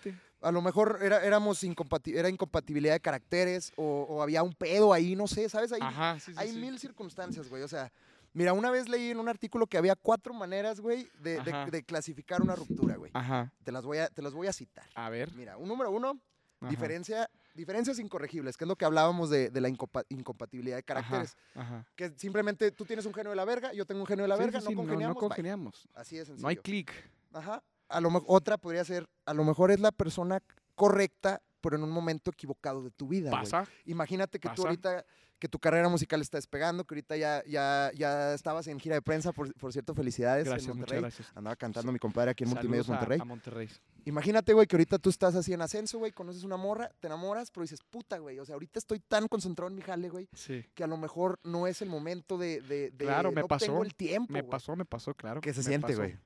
[0.40, 4.92] a lo mejor era, éramos incompati- era incompatibilidad de caracteres o, o había un pedo
[4.92, 5.72] ahí, no sé, ¿sabes?
[5.72, 6.58] Hay, Ajá, sí, sí, hay sí.
[6.58, 7.62] mil circunstancias, güey.
[7.62, 7.92] O sea,
[8.32, 11.82] mira, una vez leí en un artículo que había cuatro maneras, güey, de, de- de
[11.82, 13.10] clasificar una ruptura, güey.
[13.14, 14.86] Ajá, Te las voy a, te las voy a citar.
[14.94, 15.32] a ver.
[15.34, 16.18] Mira, un número uno,
[16.60, 16.70] Ajá.
[16.70, 21.36] diferencia, diferencias incorregibles, que es lo que hablábamos de, de la incompa- incompatibilidad de caracteres.
[21.54, 21.86] Ajá, ajá.
[21.96, 24.36] Que simplemente tú tienes un genio de la verga, yo tengo un genio de la
[24.36, 25.14] Sí, verga, sí, no sí, congeniamos.
[25.16, 25.28] No, bye.
[25.28, 25.88] congeniamos.
[25.94, 26.42] Así de sencillo.
[26.42, 26.92] No hay clic.
[27.32, 27.62] Ajá.
[27.88, 30.40] A lo otra podría ser, a lo mejor es la persona
[30.74, 33.30] correcta, pero en un momento equivocado de tu vida.
[33.30, 33.66] Pasa.
[33.86, 35.04] Imagínate que tú ahorita,
[35.38, 39.02] que tu carrera musical está despegando, que ahorita ya, ya, ya estabas en gira de
[39.02, 41.00] prensa, por, por cierto, felicidades Gracias, en Monterrey.
[41.00, 41.32] gracias.
[41.34, 43.20] Andaba cantando mi compadre aquí en Multimedios Saludos Monterrey.
[43.20, 43.68] A, Monterrey.
[44.04, 47.50] Imagínate, güey, que ahorita tú estás así en ascenso, güey, conoces una morra, te enamoras,
[47.50, 50.64] pero dices, puta, güey, o sea, ahorita estoy tan concentrado en mi jale, güey, Sí.
[50.74, 52.60] que a lo mejor no es el momento de...
[52.62, 55.40] de, de- Claro, me no pasó, tengo el tiempo, Me pasó, me pasó, claro.
[55.40, 56.16] ¿Qué se me siente, güey?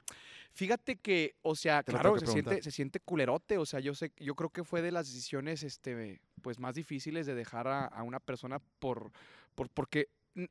[0.57, 3.59] Fíjate que, o sea, Te claro, se siente, se siente culerote.
[3.59, 7.27] O sea, yo sé, yo creo que fue de las decisiones, este, pues más difíciles
[7.27, 9.13] de dejar a, a una persona por,
[9.55, 10.09] por, porque,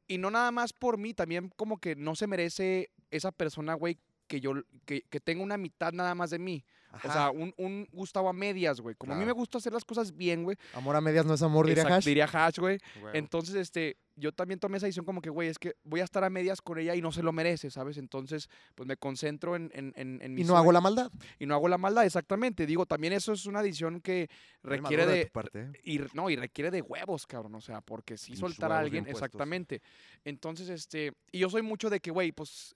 [0.08, 3.98] y no nada más por mí, también como que no se merece esa persona, güey,
[4.28, 4.54] que yo,
[4.86, 6.64] que, que tenga una mitad nada más de mí.
[7.04, 8.96] O sea, un, un Gustavo a medias, güey.
[8.96, 10.58] Como a mí me gusta hacer las cosas bien, güey.
[10.74, 12.06] Amor a medias no es amor, diría Hash.
[12.06, 12.80] Diría Hash, güey.
[13.14, 16.24] Entonces, este, yo también tomé esa decisión como que, güey, es que voy a estar
[16.24, 17.98] a medias con ella y no se lo merece, ¿sabes?
[17.98, 21.12] Entonces, pues me concentro en, en, en, en y no hago la maldad.
[21.38, 22.66] y no hago la maldad, exactamente.
[22.66, 24.30] Digo, también eso es una decisión que
[24.64, 25.72] requiere de, tu parte, ¿eh?
[25.84, 27.56] y, no, y requiere de huevos, cabrón.
[27.56, 29.82] O sea, porque sí Pinches soltar a alguien, exactamente.
[30.24, 32.76] Entonces, este, y yo soy mucho de que, güey, pues,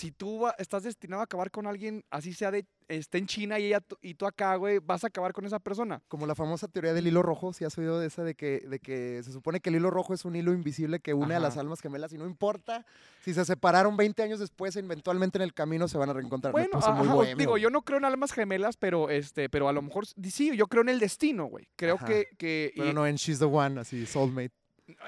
[0.00, 3.58] si tú va- estás destinado a acabar con alguien, así sea de, esté en China
[3.58, 6.02] y ella y tú acá, güey, vas a acabar con esa persona.
[6.08, 8.78] Como la famosa teoría del hilo rojo, si has oído de esa de que, de
[8.80, 11.56] que se supone que el hilo rojo es un hilo invisible que une a las
[11.58, 12.84] almas gemelas y no importa
[13.24, 16.52] si se separaron 20 años después, eventualmente en el camino se van a reencontrar.
[16.52, 20.06] Bueno, muy digo, yo no creo en almas gemelas, pero este, pero a lo mejor
[20.06, 21.68] sí, yo creo en el destino, güey.
[21.76, 22.06] Creo Ajá.
[22.06, 24.52] que, que Pero y- no en She's the One, así, soulmate.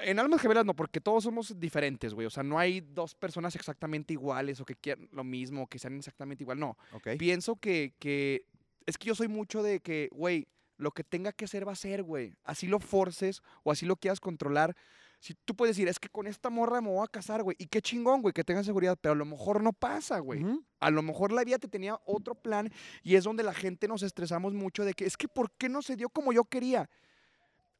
[0.03, 2.27] En almas gemelas no, porque todos somos diferentes, güey.
[2.27, 5.79] O sea, no hay dos personas exactamente iguales o que quieran lo mismo, o que
[5.79, 6.59] sean exactamente igual.
[6.59, 6.77] No.
[6.93, 7.09] ¿Ok?
[7.17, 8.45] Pienso que, que
[8.85, 11.75] es que yo soy mucho de que, güey, lo que tenga que ser va a
[11.75, 12.33] ser, güey.
[12.43, 14.75] Así lo forces o así lo quieras controlar.
[15.19, 17.55] Si tú puedes decir, es que con esta morra me voy a casar, güey.
[17.57, 18.97] Y qué chingón, güey, que tenga seguridad.
[18.99, 20.43] Pero a lo mejor no pasa, güey.
[20.43, 20.65] Ujú.
[20.81, 22.69] A lo mejor la vida te tenía otro plan
[23.03, 25.81] y es donde la gente nos estresamos mucho de que es que ¿por qué no
[25.81, 26.89] se dio como yo quería?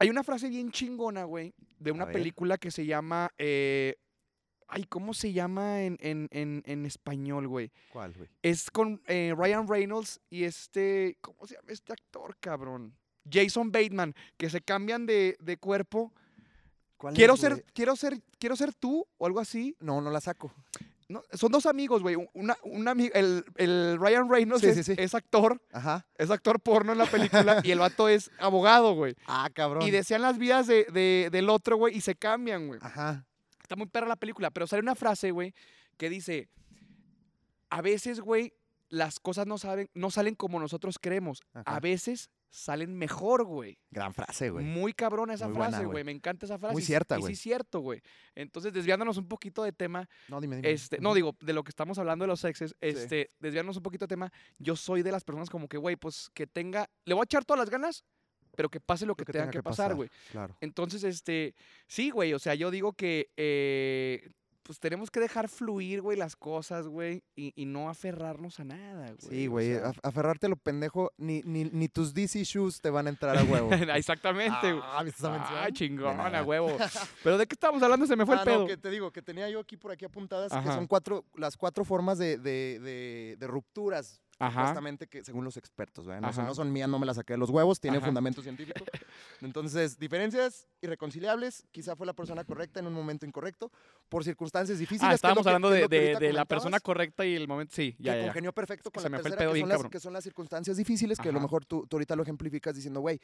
[0.04, 3.32] Hay una frase bien chingona, güey, de una película que se llama...
[3.38, 3.96] eh,
[4.68, 7.72] ay, ¿cómo se llama en, en- en- en español, güey?
[7.92, 8.28] ¿Cuál, güey?
[8.42, 11.18] Es con eh, Ryan Reynolds y este...
[11.22, 12.96] ¿Cómo se llama este actor, cabrón?
[13.32, 16.12] Jason Bateman, que se cambian de, de cuerpo.
[16.98, 17.64] ¿Cuál Quiero es, ser, güey?
[17.74, 19.76] quiero ser, quiero ser tú o algo así.
[19.80, 20.54] No, no la saco.
[21.10, 22.16] No, son dos amigos, güey.
[22.34, 24.96] Una, un ami- el, el Ryan Reynolds Sí, es, sí, sí.
[24.98, 26.06] es actor, Ajá.
[26.16, 29.16] es actor porno en la película y el vato es abogado, güey.
[29.28, 29.84] Ah, cabrón.
[29.84, 32.80] Y desean las vidas de, de- del otro, güey, y se cambian, güey.
[32.82, 33.26] Ajá.
[33.62, 35.54] Está muy perra la película, pero sale una frase, güey,
[35.98, 36.50] que dice,
[37.70, 38.54] a veces, güey,
[38.90, 41.42] las cosas no, saben, no salen como nosotros creemos.
[41.54, 41.64] Ajá.
[41.76, 43.80] A veces salen mejor, güey.
[43.90, 44.64] Gran frase, güey.
[44.64, 45.88] Muy cabrona esa Muy frase, güey.
[45.92, 46.04] güey.
[46.04, 46.74] Me encanta esa frase.
[46.74, 47.32] Muy y sí- cierta, y güey.
[47.32, 48.00] sí es cierto, güey.
[48.36, 50.72] Entonces, desviándonos un poquito de tema, No, dime, dime.
[50.72, 54.06] este, no digo, de lo que estamos hablando de los sexes, este, desviarnos un poquito
[54.06, 57.22] de tema, yo soy de las personas como que, güey, pues que tenga, le voy
[57.22, 58.06] a echar todas las ganas,
[58.56, 60.10] pero que pase lo que, tenga, que pasar, güey.
[60.32, 60.56] Claro.
[60.62, 61.56] Entonces, este,
[61.88, 64.30] sí, güey, o sea, yo digo que eh,
[64.64, 69.08] pues tenemos que dejar fluir, güey, las cosas, güey, y, y no aferrarnos a nada,
[69.08, 69.18] güey.
[69.30, 69.92] Sí, o güey, sea.
[69.92, 73.38] af- aferrarte a lo pendejo, ni, ni, ni tus DC shoes te van a entrar
[73.38, 73.72] a huevo.
[73.74, 74.84] Exactamente, güey.
[74.84, 75.04] Ah.
[75.66, 76.76] Ah, chingón, a huevo.
[77.24, 78.08] Pero ¿de qué estábamos hablando?
[78.08, 78.60] Se me fue Ah, el pedo.
[78.62, 80.74] no, que te digo, que tenía yo aquí por aquí apuntadas, que Ajá.
[80.76, 84.62] son cuatro, las cuatro formas de, de, de, de rupturas, Ajá.
[84.62, 86.22] supuestamente, que según los expertos, ¿verdad?
[86.22, 86.50] No, son- Ajá.
[86.50, 88.06] no son mías, no me las saqué de los huevos, tiene Ajá.
[88.08, 88.84] fundamento científico.
[89.42, 93.72] Entonces, diferencias irreconciliables, quizá fue la persona correcta en un momento incorrecto,
[94.10, 95.04] por circunstancias difíciles.
[95.04, 96.34] Ah, que es lo estábamos que- hablando que es de, lo que de- ahorita de
[96.34, 97.74] la persona correcta y el momento.
[97.76, 98.26] Sí, ya, que ya.
[98.26, 100.14] congenió perfecto con Se la me fue el tercera, pedo que son, las, que son
[100.14, 103.20] las circunstancias difíciles, que a lo mejor tú, tú ahorita lo ejemplificas diciendo, güey,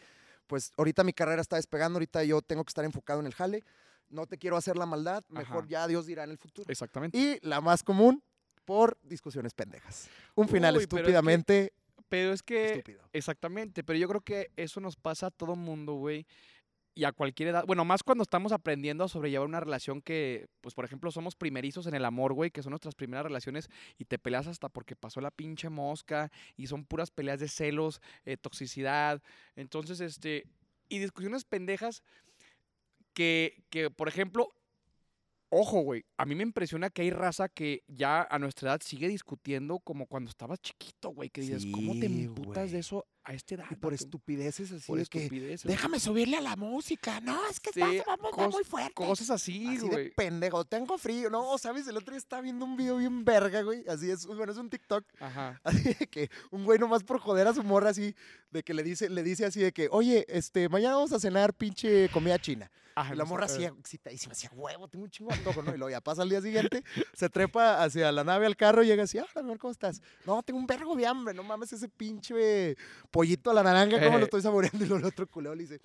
[0.48, 3.64] pues ahorita mi carrera está despegando, ahorita yo tengo que estar enfocado en el jale,
[4.10, 5.68] no te quiero hacer la maldad, mejor Ajá.
[5.70, 6.70] ya Dios dirá en el futuro.
[6.72, 7.18] Exactamente.
[7.18, 8.24] Y la más común,
[8.70, 10.08] por discusiones pendejas.
[10.36, 11.74] Un final Uy, pero es que- estúpidamente
[12.08, 12.66] Pero es que.
[12.74, 13.02] estúpido.
[13.14, 13.84] Exactamente.
[13.84, 16.28] Pero yo creo que eso nos pasa a todo mundo, güey.
[16.94, 17.66] Y a cualquier edad.
[17.66, 21.88] Bueno, más cuando estamos aprendiendo a sobrellevar una relación que, pues, por ejemplo, somos primerizos
[21.88, 25.20] en el amor, güey, que son nuestras primeras relaciones y te peleas hasta porque pasó
[25.20, 29.20] la pinche mosca y son puras peleas de celos, eh, toxicidad.
[29.56, 30.46] Entonces, este.
[30.90, 32.04] Y discusiones pendejas
[33.14, 34.54] que, que, por ejemplo,
[35.50, 39.08] ojo, güey, a mí me impresiona que hay raza que ya a nuestra edad sigue
[39.08, 42.70] discutiendo como cuando estabas chiquito, güey, que dices, ¿cómo te emputas güey.
[42.72, 43.66] de eso a esta edad?
[43.72, 45.76] Y por vato?" estupideces así Por de que, estupideces, güey.
[45.76, 48.94] déjame subirle a la música, no, es que Sí, está, vamos, muy fuerte.
[48.94, 50.12] Cosas así, Así de güey.
[50.12, 51.30] pendejo, tengo frío.
[51.30, 51.88] No, ¿sabes?
[51.88, 53.84] El otro día estaba viendo un video bien verga, güey.
[53.88, 55.04] Así es, bueno, es un TikTok.
[55.20, 55.60] Ajá.
[55.64, 58.16] Así de que un güey nomás por joder a su morra así,
[58.52, 61.54] de que le dice, le dice así de que, oye, este, mañana vamos a cenar
[61.54, 62.70] pinche comida china.
[63.00, 65.74] Ajá, Y la morra eh, así excitadísima, decía, huevo, tengo un chingo de antojo, ¿no?
[65.74, 66.84] Y luego ya pasa al día siguiente,
[67.14, 70.02] se trepa hacia la nave al carro y llega así, hola, amor, ¿cómo estás?
[70.26, 72.76] No, tengo un vergo de hambre, no mames ese pinche
[73.12, 74.20] pollito a la naranja, ¿cómo Eh.
[74.20, 74.84] lo estoy saboreando?
[74.84, 75.80] Y luego el otro culeo le dice,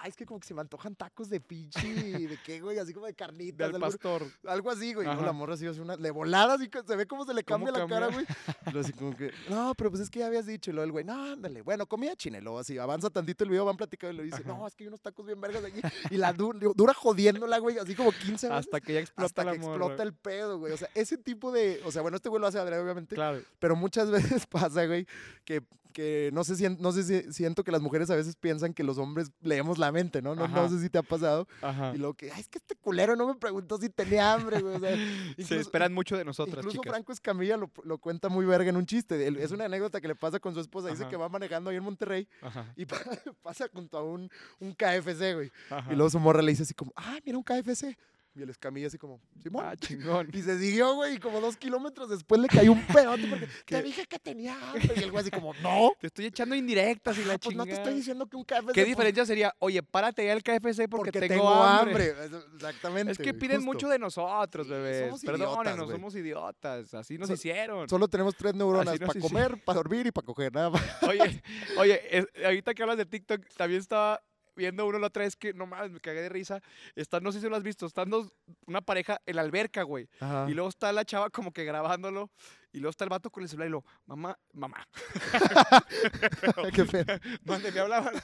[0.00, 1.86] ay, es que como que se me antojan tacos de pinche,
[2.28, 2.78] ¿de qué, güey?
[2.78, 4.22] Así como de carnitas, al algo, pastor.
[4.46, 5.06] algo así, güey.
[5.06, 7.82] La morra así hace una, de volada, así se ve cómo se le ¿Cómo cambia
[7.84, 8.24] la cara, güey.
[8.26, 8.56] cambia?
[8.72, 10.70] Luego así como que, no, pero pues es que ya habías dicho.
[10.70, 13.76] Y luego el güey, no, ándale, bueno, comida luego así avanza tantito el video, van
[13.76, 14.48] platicando y le dice, Ajá.
[14.48, 15.80] no, es que hay unos tacos bien vergas aquí.
[16.10, 18.50] Y la du- dura jodiéndola, güey, así como 15 veces.
[18.50, 20.72] Hasta que ya explota hasta la que explota el pedo, güey.
[20.72, 21.80] O sea, ese tipo de.
[21.84, 23.14] O sea, bueno, este güey lo hace adrede, obviamente.
[23.14, 23.40] Claro.
[23.58, 24.10] Pero muchas
[24.42, 25.06] veces pasa, güey,
[25.44, 25.62] que,
[25.98, 28.84] que no sé, si, no sé si siento que las mujeres a veces piensan que
[28.84, 30.36] los hombres leemos la mente, ¿no?
[30.36, 31.48] No, no sé si te ha pasado.
[31.60, 31.90] Ajá.
[31.92, 34.76] Y luego que, ay, es que este culero no me preguntó si tenía hambre, güey.
[34.76, 34.96] O sea,
[35.44, 36.92] Se esperan mucho de nosotras, Incluso chicas.
[36.92, 39.26] Franco Escamilla lo, lo cuenta muy verga en un chiste.
[39.42, 40.88] Es una anécdota que le pasa con su esposa.
[40.88, 41.10] Dice Ajá.
[41.10, 42.72] que va manejando ahí en Monterrey Ajá.
[42.76, 43.00] y pa-
[43.42, 44.30] pasa junto a un,
[44.60, 45.50] un KFC, güey.
[45.90, 47.98] Y luego su morra le dice así como, ah, mira un KFC.
[48.38, 49.64] Y el Escamilla así como, Simón.
[49.66, 50.28] Ah, chingón.
[50.32, 53.82] Y se siguió, güey, y como dos kilómetros después le cayó un pedote porque te
[53.82, 54.92] dije que tenía hambre.
[54.96, 55.90] Y el güey así como, no.
[56.00, 57.82] Te estoy echando indirectas y la Ah, pues no te chingada.
[57.82, 58.72] estoy diciendo que un KFC.
[58.72, 59.54] ¿Qué diferencia sería?
[59.58, 62.14] Oye, párate ya al KFC porque, Porque, tengo, hambre.
[62.54, 63.12] Exactamente.
[63.12, 63.72] Es que güey, piden justo.
[63.72, 65.06] mucho de nosotros, Sí, bebés.
[65.06, 65.96] somos Perdónenos, güey.
[65.96, 66.94] somos idiotas.
[66.94, 67.88] Así nos So- hicieron.
[67.88, 70.82] Solo tenemos tres neuronas, para comer, para dormir y para coger, nada más.
[71.02, 71.42] Oye,
[71.78, 74.20] oye, es- ahorita que hablas de TikTok, también estaba
[74.58, 76.60] viendo uno la otra vez que, no mames, me cagué de risa.
[76.96, 78.30] Están, no sé si lo has visto, están dos,
[78.66, 80.08] una pareja en la alberca, güey.
[80.48, 82.30] Y luego está la chava como que grabándolo.
[82.70, 84.86] Y luego está el vato con el celular y lo, mamá, mamá,
[86.74, 87.18] Qué pena.
[87.42, 88.14] ¿dónde me hablaban?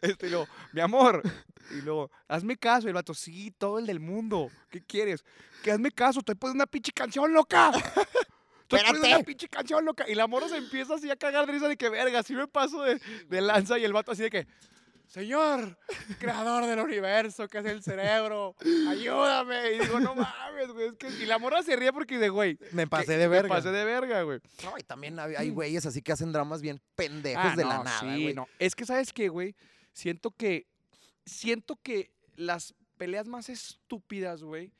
[0.00, 1.22] Este, y luego, mi amor.
[1.70, 2.88] Y luego, hazme caso.
[2.88, 4.50] Y el vato, sí, todo el del mundo.
[4.70, 5.24] ¿Qué quieres?
[5.62, 7.70] Que hazme caso, estoy poniendo una pinche canción, loca.
[8.62, 9.24] Estoy poniendo una Espérate.
[9.24, 10.08] pinche canción, loca.
[10.08, 12.48] Y la morra se empieza así a cagar de risa de que, verga, así me
[12.48, 13.78] paso de, de lanza.
[13.78, 14.46] Y el vato así de que,
[15.06, 15.78] Señor,
[16.18, 18.56] creador del universo, que es el cerebro,
[18.88, 19.72] ayúdame.
[19.72, 20.86] Y digo, no mames, güey.
[20.88, 23.48] es que- Y la morra se ríe porque dice, güey, Me pasé de verga.
[23.48, 24.40] Me pasé de verga, güey.
[24.64, 27.84] No, y también hay, güeyes así que hacen dramas bien pendejos Ah, de no, la
[27.84, 28.34] nada, sí, güey.
[28.34, 28.48] no.
[28.58, 29.54] Es que, ¿sabes qué, güey?
[29.92, 30.66] Siento que.
[31.26, 34.72] Siento que las peleas más estúpidas, güey,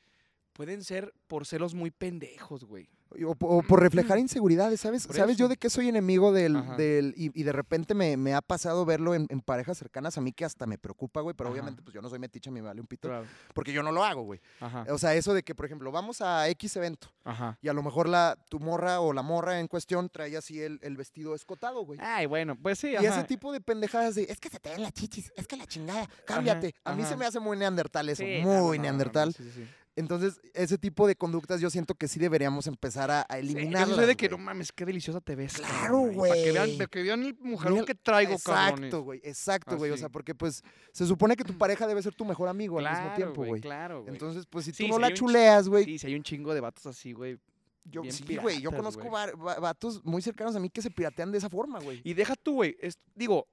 [0.55, 2.89] pueden ser por celos muy pendejos, güey.
[3.25, 5.07] O, o por reflejar inseguridades, ¿sabes?
[5.11, 6.55] ¿Sabes yo de qué soy enemigo del...
[6.77, 10.21] Del y, y de repente me, me ha pasado verlo en, en parejas cercanas a
[10.21, 11.53] mí que hasta me preocupa, güey, pero Ajá.
[11.55, 13.27] obviamente pues yo no soy metiche, me vale un pito, Claro.
[13.55, 14.41] porque yo no lo hago, güey.
[14.61, 14.87] Ajá.
[14.91, 17.59] O sea, eso de que, por ejemplo, vamos a X evento Ajá.
[17.63, 20.79] y a lo mejor la, tu morra o la morra en cuestión trae así el,
[20.83, 21.99] el vestido escotado, güey.
[22.03, 23.19] Ay, bueno, pues sí, Y ajá.
[23.19, 25.67] ese tipo de pendejadas de, es que se te ven las chichis, es que la
[25.67, 26.75] chingada, cámbiate.
[26.85, 27.17] a mí se ajá.
[27.17, 29.35] me hace muy neandertal eso, Sí, muy no, no, no, no, neandertal.
[29.35, 29.69] sí, sí, sí.
[29.95, 33.99] Entonces, ese tipo de conductas yo siento que sí deberíamos empezar a, a Sí, eliminarlas.
[33.99, 34.47] Eso de que no güey.
[34.47, 35.53] mames, qué deliciosa te ves.
[35.55, 36.77] Claro, cabrón, y Para que vean, güey.
[36.79, 38.85] para que vean el mujerón que traigo, cabrones.
[38.87, 39.91] Exacto, güey, exacto, güey.
[39.91, 42.91] O sea, porque pues se supone que tu pareja debe ser tu mejor amigo al
[42.91, 43.61] mismo tiempo, güey.
[43.61, 44.15] Claro, güey.
[44.15, 45.85] Entonces, pues si Sí, tú no si la chuleas, güey.
[45.85, 47.39] Sí, si hay un chingo de vatos así, güey.
[47.85, 48.63] yo sí, güey.
[48.63, 49.13] Yo conozco güey.
[49.13, 52.01] va- va- vatos muy cercanos a mí que se piratean de esa forma, güey.
[52.05, 52.77] Y deja tú, güey.
[53.15, 53.47] Digo,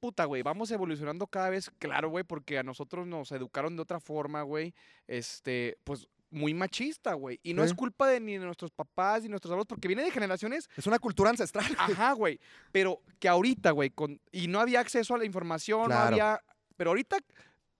[0.00, 0.42] puta, güey.
[0.42, 4.74] Vamos evolucionando cada vez, claro, güey, porque a nosotros nos educaron de otra forma, güey.
[5.06, 7.40] Este, pues muy machista, güey.
[7.42, 10.02] Y no es culpa de ni de nuestros papás ni de nuestros abuelos, porque viene
[10.02, 11.66] de generaciones Es una cultura ancestral.
[11.66, 11.92] güey.
[11.92, 12.40] Ajá, güey.
[12.72, 16.40] Pero que ahorita, güey, con, y no había acceso a la información, no había.
[16.76, 17.18] Pero ahorita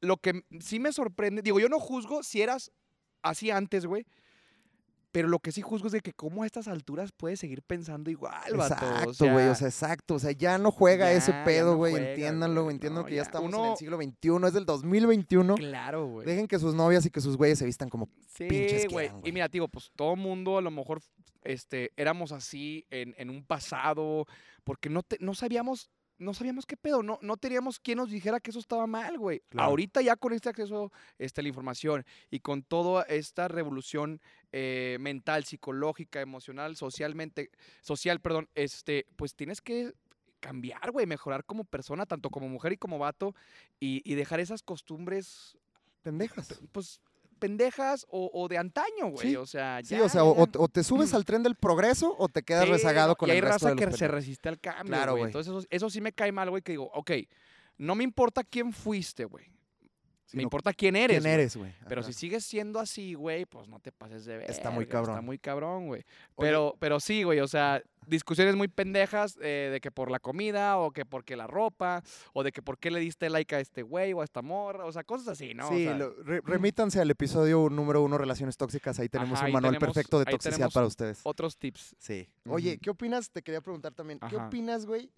[0.00, 2.72] lo que sí me sorprende, digo, yo no juzgo si eras
[3.22, 4.06] así antes, güey.
[5.12, 8.11] Pero lo que sí juzgo es de que cómo a estas alturas puedes seguir pensando
[8.11, 8.75] igual, vato.
[8.75, 11.92] Exacto, güey, o sea, exacto, o sea, ya no juega ese ya, pedo, no güey,
[11.92, 13.23] juega, entiéndanlo, güey, entiendan no, que ya ya.
[13.23, 16.27] estamos en Uno- el siglo XXI, es del 2021, Claro, güey.
[16.27, 19.11] dejen que sus novias y que sus güeyes se vistan como Sí, pinches güey.
[19.25, 21.01] Y mira, digo, pues todo mundo a lo mejor
[21.42, 24.27] este, éramos así en, en un pasado,
[24.62, 28.40] porque no, te- no sabíamos, no sabíamos qué pedo, no, no teníamos quien nos dijera
[28.40, 29.42] que eso estaba mal, güey.
[29.48, 29.70] Claro.
[29.70, 34.20] Ahorita ya con este acceso este, a la información y con toda esta revolución
[34.52, 39.94] eh, mental, psicológica, emocional, socialmente, social, perdón, este, pues tienes que
[40.40, 43.35] cambiar, güey, mejorar como persona, tanto como mujer y como vato,
[43.78, 45.59] y, y dejar esas costumbres
[46.02, 46.61] pendejas.
[46.72, 47.00] pues
[47.40, 49.31] pendejas o, o de antaño, güey.
[49.31, 49.37] Sí.
[49.37, 52.42] O sea, Sí, ya, o sea, o, te subes al tren del progreso o te
[52.44, 54.61] quedas Sí, rezagado con y el hay resto raza de los que se resiste al
[54.61, 55.22] cambio, Claro, güey.
[55.22, 55.29] güey.
[55.31, 57.11] Entonces eso, eso sí me cae mal, güey, que digo, ok,
[57.79, 59.46] no me importa quién fuiste, güey.
[60.36, 61.20] Me importa quién eres.
[61.22, 61.72] ¿Quién eres, güey?
[61.88, 64.50] Pero si sigues siendo así, güey, pues no te pases de ver.
[64.50, 65.14] Está muy cabrón.
[65.16, 66.04] Está muy cabrón, güey.
[66.38, 70.78] Pero, pero sí, güey, o sea, discusiones muy pendejas eh, de que por la comida
[70.78, 73.82] o que porque la ropa o de que por qué le diste like a este
[73.82, 75.68] güey o a esta morra, o sea, cosas así, ¿no?
[75.68, 78.98] O Sí, sea, lo- re- remítanse al episodio número uno, Relaciones Tóxicas.
[78.98, 81.20] Ahí tenemos Ajá, un manual tenemos- perfecto de toxicidad para ustedes.
[81.24, 81.94] otros tips.
[81.98, 82.28] Sí.
[82.48, 82.78] Oye.
[82.78, 83.30] ¿qué opinas?
[83.30, 84.18] Te quería preguntar también.
[84.28, 85.10] ¿Qué opinas, güey,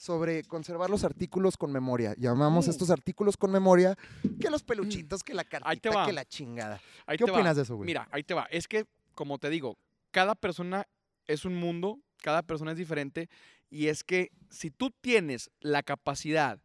[0.00, 2.14] sobre conservar los artículos con memoria?
[2.16, 2.70] Llamamos Uh.
[2.70, 3.98] estos artículos con memoria
[4.40, 6.80] que los peluchitos, que la cartita, que la chingada.
[7.04, 7.34] Ahí ¿Qué va.
[7.34, 7.86] opinas de eso, güey?
[7.86, 8.44] Mira, ahí te va.
[8.50, 9.76] Es que, como te digo,
[10.10, 10.86] cada persona
[11.26, 13.28] es un mundo, cada persona es diferente.
[13.68, 16.58] Y es que si tú tienes la capacidad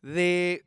[0.00, 0.64] de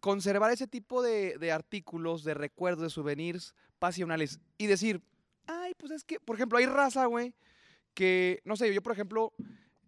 [0.00, 5.00] conservar ese tipo de, de artículos, de recuerdos, de souvenirs pasionales y decir,
[5.46, 7.34] ay, pues es que, por ejemplo, hay raza, güey,
[7.94, 9.32] que, no sé, yo, por ejemplo,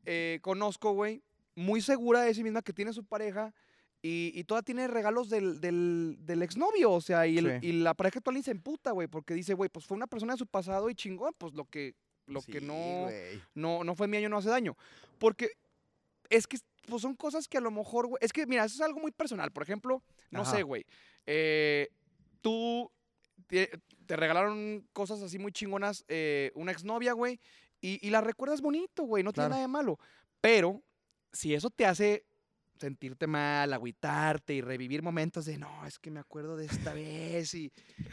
[0.04, 1.20] eh, conozco, güey,
[1.54, 3.54] muy segura de sí misma que tiene su pareja
[4.02, 7.68] y, y toda tiene regalos del, del, del exnovio, o sea, y, el- Sí.
[7.68, 10.38] y la pareja actual se emputa, güey, porque dice, güey, pues fue una persona de
[10.38, 11.94] su pasado y chingón, pues lo que,
[12.26, 13.08] lo que no,
[13.54, 14.76] no, no fue mi año no hace daño.
[15.18, 15.50] Porque
[16.28, 18.80] es que pues son cosas que a lo mejor, güey, es que mira, eso es
[18.82, 19.50] algo muy personal.
[19.52, 20.56] Por ejemplo, no Ajá.
[20.56, 20.84] sé, güey,
[21.24, 21.88] eh,
[22.42, 22.90] tú
[23.46, 23.70] te,
[24.04, 27.40] te regalaron cosas así muy chingonas, eh, una exnovia, güey,
[27.80, 29.48] y, y la recuerdas bonito, güey, no Claro.
[29.48, 29.98] tiene nada de malo.
[30.42, 30.82] Pero
[31.34, 32.24] si eso te hace
[32.78, 37.54] sentirte mal, agüitarte y revivir momentos de, no, es que me acuerdo de esta vez
[37.54, 37.72] y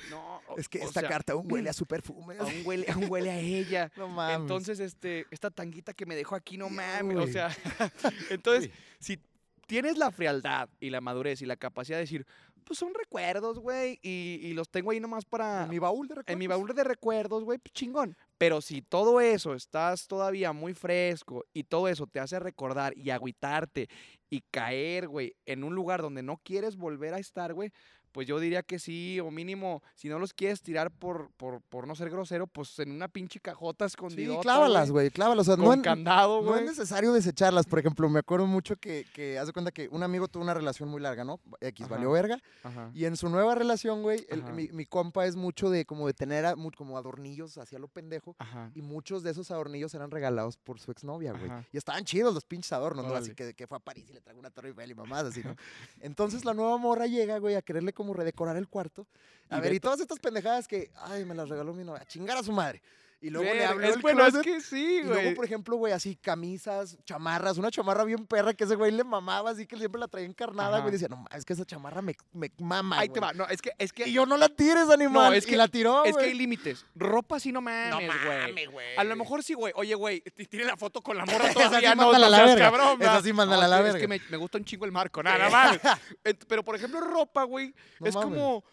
[0.09, 0.41] no.
[0.57, 2.35] Es que esta sea, carta aún huele a su perfume.
[2.39, 3.91] aún huele, aún huele a ella.
[3.97, 4.41] No mames.
[4.41, 7.17] Entonces, este, esta tanguita que me dejó aquí, no mames.
[7.17, 7.49] O sea,
[8.29, 8.73] entonces, Uy.
[8.99, 9.19] si
[9.67, 12.25] tienes la frialdad y la madurez y la capacidad de decir,
[12.61, 15.63] pues son recuerdos, güey, y, y los tengo ahí nomás para.
[15.63, 16.33] en mi baúl de recuerdos.
[16.33, 18.17] En mi baúl de recuerdos, güey, pues chingón.
[18.37, 23.09] Pero si todo eso estás todavía muy fresco y todo eso te hace recordar y
[23.11, 23.87] agüitarte
[24.29, 27.71] y caer, güey, en un lugar donde no quieres volver a estar, güey,
[28.11, 31.87] pues yo diría que sí, o mínimo, si no los quieres tirar por, por, por
[31.87, 34.39] no ser grosero, pues en una pinche cajota Sí, escondida.
[34.41, 35.47] clávalas, güey, clávalas.
[35.47, 37.65] O sea, Con no, candado, no es necesario desecharlas.
[37.65, 40.53] Por ejemplo, me acuerdo mucho que, que haz de cuenta que un amigo tuvo una
[40.53, 41.39] relación muy larga, ¿no?
[41.61, 41.95] X Ajá.
[41.95, 42.39] valió verga.
[42.63, 42.91] Ajá.
[42.93, 46.45] Y en su nueva relación, güey, mi, mi compa es mucho de como de tener
[46.45, 48.35] a- como adornillos hacia lo pendejo.
[48.39, 48.71] Ajá.
[48.75, 51.49] Y muchos de esos adornillos eran regalados por su exnovia, güey.
[51.71, 53.15] Y estaban chidos los pinches adornos, ¿no?
[53.15, 55.41] Así que, que fue a París y le trajo una torre Eiffel y mamás así,
[55.43, 55.55] ¿no?
[55.99, 59.05] Entonces la nueva morra llega, güey, a quererle como redecorar el cuarto.
[59.49, 62.01] A Y ver, ve y todas estas pendejadas que, ay, me las regaló mi novia,
[62.01, 62.81] a chingar a su madre.
[63.23, 65.35] Y luego le habló es el bueno, es que sí, y luego, güey.
[65.35, 69.51] por ejemplo, güey, así camisas, chamarras, una chamarra bien perra que ese güey le mamaba,
[69.51, 70.79] así que siempre la traía encarnada, Ajá.
[70.79, 70.91] güey.
[70.93, 72.97] Decía, no, es que esa chamarra me, me mama.
[72.99, 73.29] Ahí te güey".
[73.31, 73.33] va.
[73.33, 75.35] No, es que, es que, Y yo no la tires, animal.
[75.35, 76.37] es y que- la tiró, es que hay güey.
[76.39, 76.83] límites.
[76.95, 78.07] Ropa sí no mames, No güey.
[78.47, 78.97] mames, güey.
[78.97, 79.71] A lo mejor sí, güey.
[79.75, 82.47] Oye, güey, tiene la foto con la morra Esa sí todavía, no, no la seas
[82.55, 82.71] verga.
[82.71, 83.99] cabrón, Esa sí mándala a la es verga.
[83.99, 85.79] que me, me gusta un chingo el marco, nada más.
[86.47, 88.29] Pero, por ejemplo, ropa, güey, No es mames.
[88.29, 88.63] como...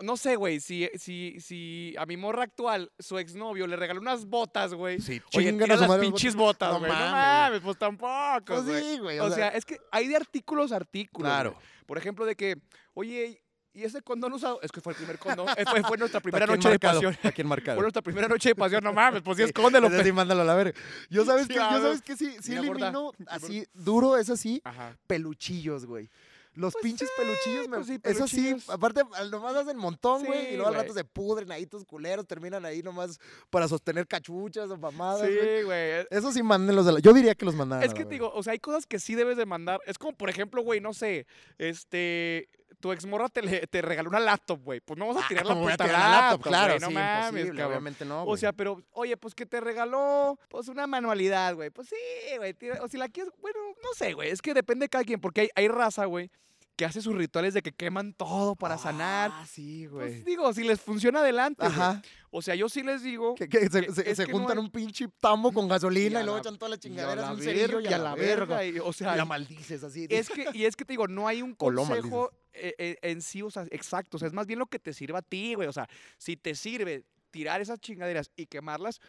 [0.00, 4.24] No sé, güey, si, si, si a mi morra actual, su exnovio, le regaló unas
[4.26, 5.00] botas, güey.
[5.00, 6.90] Sí, Oye, tira las pinches botas, güey.
[6.90, 8.82] No mames, mames, pues tampoco, Pues güey.
[8.82, 9.18] sí, güey.
[9.20, 11.28] O sea, es que hay de artículos a artículos.
[11.30, 11.56] Claro.
[11.86, 12.56] Por ejemplo, de que,
[12.94, 14.60] oye, ¿y ese condón usado?
[14.62, 15.46] Es que fue el primer condón.
[15.56, 17.16] eh, Fue, fue nuestra primera noche de pasión.
[17.22, 17.76] Aquí enmarcado.
[17.76, 18.82] Fue nuestra primera noche de pasión.
[18.84, 19.88] No mames, pues sí, escóndelo.
[20.02, 20.78] Sí, mándalo a la verga.
[21.10, 24.62] Yo sabes Sí, que, yo sabes que sí, sí elimino así, duro, es así,
[25.06, 26.10] peluchillos, güey.
[26.58, 30.46] Los Pues pinches peluchillos, me- pues sí, eso sí, aparte, al- nomás hacen montón, güey,
[30.46, 34.06] Sí, y luego al rato se pudren ahí tus culeros, terminan ahí nomás para sostener
[34.08, 35.32] cachuchas o mamadas, güey.
[35.60, 36.06] Sí, güey.
[36.10, 36.98] Eso sí, mándenlos de la...
[37.00, 37.84] Yo diría que los mandaran.
[37.86, 39.80] Es que te digo, o sea, hay cosas que sí debes de mandar.
[39.86, 41.26] Es como, por ejemplo, güey, no sé,
[41.58, 42.48] este,
[42.80, 44.80] tu exmorra te, te regaló una laptop, güey.
[44.80, 46.30] Pues no vamos a Ah, tirar la ¿cómo voy a puta tirar la laptop?
[46.30, 47.66] laptop, Claro, güey, no sí, mames, cabrón.
[47.66, 51.70] obviamente no, O sea, pero, oye, pues que te regaló, pues una manualidad, güey.
[51.70, 51.96] Pues sí,
[52.36, 52.54] güey.
[52.80, 54.30] O si la quieres, bueno, no sé, güey.
[54.30, 56.30] Es que depende de cada quien, porque hay, hay raza, güey,
[56.78, 59.32] que hace sus rituales de que queman todo para sanar.
[59.34, 60.22] Ah, sí, Pues güey.
[60.22, 61.60] digo, si les funciona adelante.
[61.66, 61.72] güey.
[61.72, 62.00] Ajá.
[62.30, 63.34] O sea, yo sí les digo.
[63.34, 65.66] Que, que se, que se- es se que no juntan hay- un pinche tambo con
[65.66, 67.86] gasolina Y luego la- echan toda la y a chingadera la en un cerillo y
[67.88, 68.64] a la verga.
[68.64, 70.06] y, o Y sea, la maldices así.
[70.08, 71.52] es que, y es que te digo, no hay un
[72.12, 74.16] consejo eh, eh, en sí, o sea, exacto.
[74.16, 75.66] O sea, es más bien lo que te sirva a ti, güey.
[75.66, 79.00] O sea, si te sirve tirar esas chingaderas y quemarlas,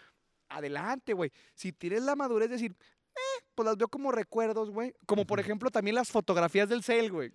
[0.49, 1.31] adelante, güey.
[1.53, 2.75] Si tienes la madurez de decir,
[3.15, 4.93] eh, pues las veo como recuerdos, güey.
[5.05, 7.31] Como por ejemplo también las fotografías del cel, güey.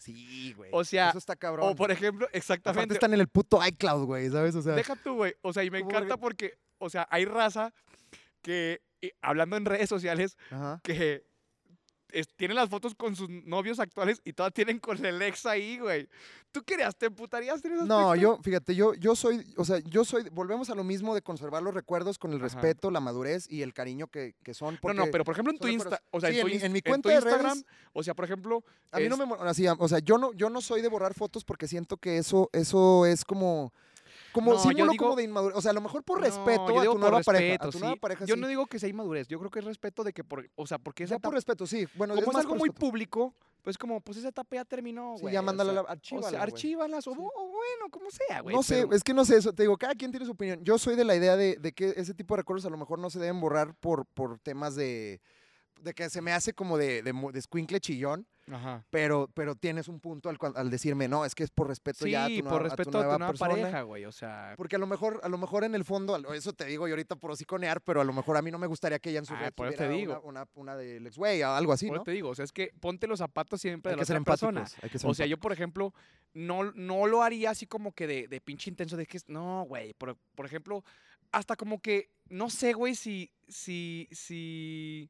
[0.00, 0.70] Sí, güey.
[0.72, 1.68] O sea, Eso está cabrón.
[1.68, 2.94] O por ejemplo, Aparte exactamente.
[2.94, 4.54] están en el puto iCloud, güey, ¿sabes?
[4.54, 5.34] O sea, Deja tú, güey.
[5.42, 7.74] O sea, y me ¿Cómo encanta porque, o sea, hay raza
[8.40, 8.80] que,
[9.20, 10.80] hablando en redes sociales, ajá.
[10.82, 11.22] que
[12.12, 15.78] es- tienen las fotos con sus novios actuales y todas tienen con el ex ahí,
[15.78, 16.08] güey.
[16.52, 16.96] ¿Tú querías?
[16.96, 20.82] ¿Te emputarías No, yo, fíjate, yo, yo soy, o sea, yo soy, volvemos a lo
[20.82, 22.44] mismo de conservar los recuerdos con el Ajá.
[22.46, 24.78] respeto, la madurez y el cariño que, que son.
[24.82, 25.68] No, no, pero por ejemplo en tu.
[25.68, 28.02] Insta, o sea, Sí, en, tu en mi- en tu cuenta de redes- Instagram, o
[28.02, 30.82] sea, por ejemplo, a mí no me, así, o sea, yo no, yo no soy
[30.82, 33.72] de borrar fotos porque siento que eso, eso es como,
[34.32, 35.56] como No, símbolo digo- como de inmadurez.
[35.56, 37.64] O sea, a lo mejor por respeto a tu nueva pareja.
[37.66, 38.00] A tu nueva sí.
[38.00, 38.40] pareja Yo sí.
[38.40, 40.78] no digo que sea inmadurez, yo creo que es respeto de que, por, o sea,
[40.78, 41.86] porque esa Ya por respeto, sí.
[41.94, 45.22] Bueno, como es, más algo muy público, pues como, pues esa etapa ya terminó, Sí,
[45.22, 45.34] güey.
[45.34, 46.50] ya o mándala, sea, archívala, O sea, güey.
[46.52, 47.18] archívalas, o, Sí.
[47.20, 48.56] o bueno, como sea, güey.
[48.56, 49.52] No sé, pero- es que no sé eso.
[49.52, 50.64] Te digo, cada quien tiene su opinión.
[50.64, 52.98] Yo soy de la idea de, de que ese tipo de recuerdos a lo mejor
[52.98, 55.20] no se deben borrar por, por temas de,
[55.80, 58.84] de que se me hace como de, de, de escuincle chillón, Ajá.
[58.90, 62.04] pero, pero tienes un punto al, cual- al decirme, no, es que es por respeto
[62.04, 63.50] Sí, ya a tu nueva, por respeto a tu nueva nueva persona.
[63.54, 64.54] pareja, güey, o sea...
[64.56, 67.16] Porque a lo mejor, a lo mejor en el fondo, eso te digo yo ahorita
[67.16, 69.34] por hociconear, pero a lo mejor a mí no me gustaría que ella en su
[69.34, 70.20] Ah, red por te digo.
[70.24, 72.02] Una, una, una del ex güey o algo así, por ¿no?
[72.04, 74.16] te digo, o sea, es que ponte los zapatos siempre Hay de que la ser
[74.20, 74.64] otra persona.
[74.82, 75.42] hay que ser O sea, yo, empáticos.
[75.42, 75.94] por ejemplo,
[76.34, 79.64] no, no lo haría así como que de, de pinche intenso de que es- no,
[79.68, 79.94] güey.
[79.94, 80.84] Por, por ejemplo,
[81.32, 85.08] hasta como que, no sé, güey, si, si, si,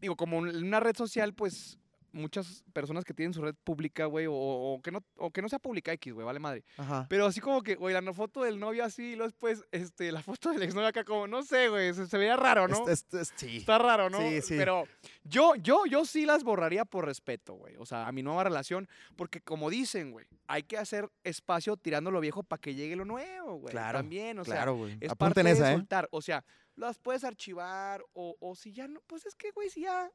[0.00, 1.78] digo, como una red social, pues
[2.12, 5.48] muchas personas que tienen su red pública, güey, o, o que no, o que no
[5.48, 6.64] sea pública X, güey, vale madre.
[6.76, 7.06] Ajá.
[7.08, 10.22] Pero así como que, güey, la foto del novio así, y luego después, este, la
[10.22, 12.88] foto del exnovio acá como, no sé, güey, se, se veía raro, ¿no?
[12.88, 13.58] Es- es- es- sí.
[13.58, 14.18] Está raro, ¿no?
[14.18, 14.54] Sí, sí.
[14.56, 14.84] Pero
[15.24, 17.76] yo, yo, yo sí las borraría por respeto, güey.
[17.78, 18.88] O sea, a mi nueva relación.
[19.16, 23.04] Porque como dicen, güey, hay que hacer espacio tirando lo viejo para que llegue lo
[23.04, 23.72] nuevo, güey.
[23.72, 25.76] Claro, También, o claro, sea, es Apunten parte esa, de ¿eh?
[25.76, 26.08] soltar.
[26.10, 26.44] O sea,
[26.76, 30.10] las puedes archivar o, o si ya no, pues es que, güey, si ya...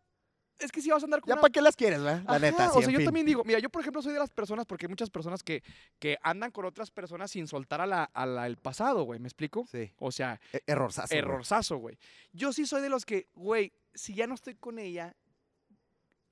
[0.59, 2.23] Es que si vas a andar con ¿Ya una- para qué las quieres, verdad?
[2.25, 3.05] La Ajá, neta, sí, o sea, yo fin.
[3.05, 5.61] también digo, mira, yo por ejemplo soy de las personas, porque hay muchas personas que,
[5.99, 9.27] que andan con otras personas sin soltar a la, a la- el pasado, güey, ¿me
[9.27, 9.65] explico?
[9.69, 9.91] Sí.
[9.99, 11.13] O sea, E- Errorzazo.
[11.13, 11.97] errorzazo, güey.
[12.31, 15.13] Yo sí soy de los que, güey, si ya no estoy con ella,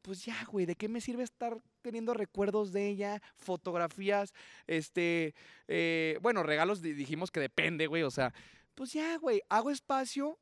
[0.01, 4.33] pues ya, güey, ¿de qué me sirve estar teniendo recuerdos de ella, fotografías,
[4.67, 5.33] este,
[5.67, 8.33] eh, bueno, regalos, di- dijimos que depende, güey, o sea,
[8.75, 10.37] pues ya, güey, hago espacio,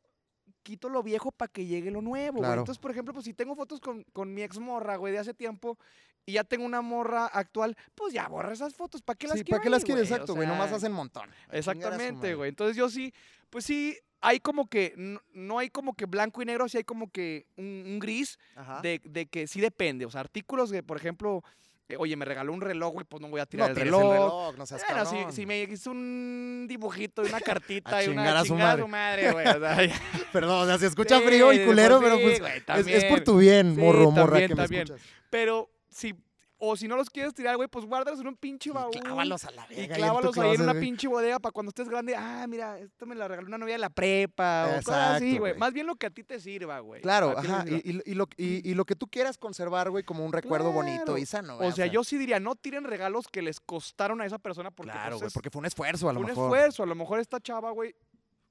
[0.63, 2.52] quito lo viejo para que llegue lo nuevo, güey.
[2.52, 5.34] Entonces, por ejemplo, pues si tengo fotos con, con mi ex morra, güey, de hace
[5.34, 5.78] tiempo,
[6.26, 9.43] y ya tengo una morra actual, pues ya borra esas fotos, ¿para qué las Sí,
[9.43, 10.08] quiero ¿para qué las quieres?
[10.08, 10.13] güey?
[10.13, 10.47] O Exacto, güey.
[10.47, 11.30] Nomás sea, hacen montón.
[11.52, 12.50] Exactamente, güey.
[12.50, 13.13] Entonces yo sí,
[13.50, 16.84] pues sí, hay como que, no, no hay como que blanco y negro, sí hay
[16.84, 18.38] como que un, un gris
[18.84, 20.06] de, de que sí depende.
[20.06, 21.43] O sea, artículos que, por ejemplo,
[21.92, 24.02] eh, oye, me regaló un reloj, güey, pues no voy a tirar no el reloj.
[24.04, 28.04] el reloj, no seas Bueno, si, si me hizo un dibujito y una cartita A
[28.04, 28.82] y una a su madre.
[28.82, 29.48] su madre, güey.
[29.48, 29.78] O sea,
[30.34, 32.40] Perdón, o sea, se escucha Sí, frío y culero, pues pero pues
[32.86, 34.84] güey, es, por tu bien, Sí, morro, morra, también, que me también.
[34.84, 35.08] escuchas.
[35.30, 36.16] Pero si,
[36.63, 38.91] o si no los quieres tirar, güey, pues guárdalos en un pinche Y baúl.
[38.91, 39.95] clávalos a la Y verga.
[39.95, 40.84] tu clávalos ahí en una güey.
[40.84, 42.15] pinche bodega para cuando estés grande.
[42.15, 44.67] Ah, mira, esto me la regaló una novia de la prepa.
[44.69, 45.38] o cosas así, Exacto, güey.
[45.39, 45.58] güey.
[45.58, 47.02] Más bien lo que a ti te sirva, güey.
[47.02, 47.65] Claro, ajá.
[47.67, 50.71] Y, y- y lo, y- y lo que tú quieras conservar, güey, como un recuerdo
[50.71, 51.17] bonito Claro.
[51.17, 54.26] y sano, o güey, sea, yo sí diría, no tiren regalos que les costaron a
[54.26, 56.45] esa persona porque Claro, pues, güey, es porque fue un esfuerzo a lo un mejor.
[56.45, 56.84] esfuerzo.
[56.84, 57.95] A lo mejor esta chava, güey.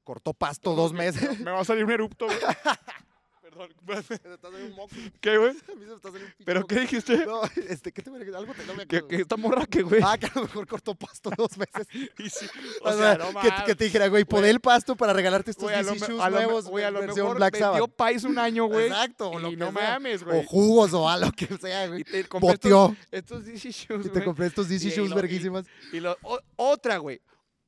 [0.03, 0.93] Cortó pasto dos
[1.35, 1.39] meses.
[1.41, 2.39] Me va a salir un erupto, güey.
[3.51, 3.71] Perdón.
[5.21, 5.55] ¿Qué, güey?
[6.45, 7.27] ¿Pero qué dijiste?
[7.27, 8.37] No, este, ¿qué te voy a?
[8.39, 9.09] Algo te no me acuerdo.
[9.09, 10.01] que esta morra que, güey.
[10.05, 11.87] Ah, que a lo mejor cortó pasto dos meses.
[12.19, 12.47] Y sí,
[12.83, 15.83] O, sea, que, que te dijera, güey, podé el pasto para regalarte estos Güey, a
[15.83, 18.87] me- shoes a me- nuevos, güey, a lo mejor Black vendió pais un año, güey.
[18.87, 19.91] Exacto, o y lo que no sea.
[19.91, 20.45] mames, O güey.
[20.47, 22.01] jugos o algo que sea, güey.
[22.03, 25.15] Y te compré estos, Boteó estos DC shoes, Y te compré estos DC Y- shoes
[25.15, 25.67] verguísimas.
[25.93, 27.21] Y lo- o- otra, güey.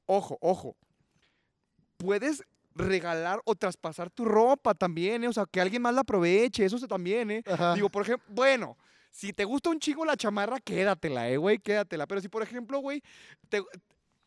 [0.06, 0.76] Ojo, ojo.
[1.96, 2.42] Puedes
[2.74, 5.28] regalar o traspasar tu ropa también, ¿eh?
[5.28, 6.64] O sea, que alguien más la aproveche.
[6.64, 7.42] Eso también, ¿eh?
[7.46, 7.74] Ajá.
[7.74, 8.76] Digo, por ejemplo, bueno,
[9.10, 11.58] si te gusta un chingo la chamarra, quédatela, ¿eh, güey?
[11.58, 12.06] Quédatela.
[12.06, 13.02] Pero si, por ejemplo, güey,
[13.48, 13.62] te-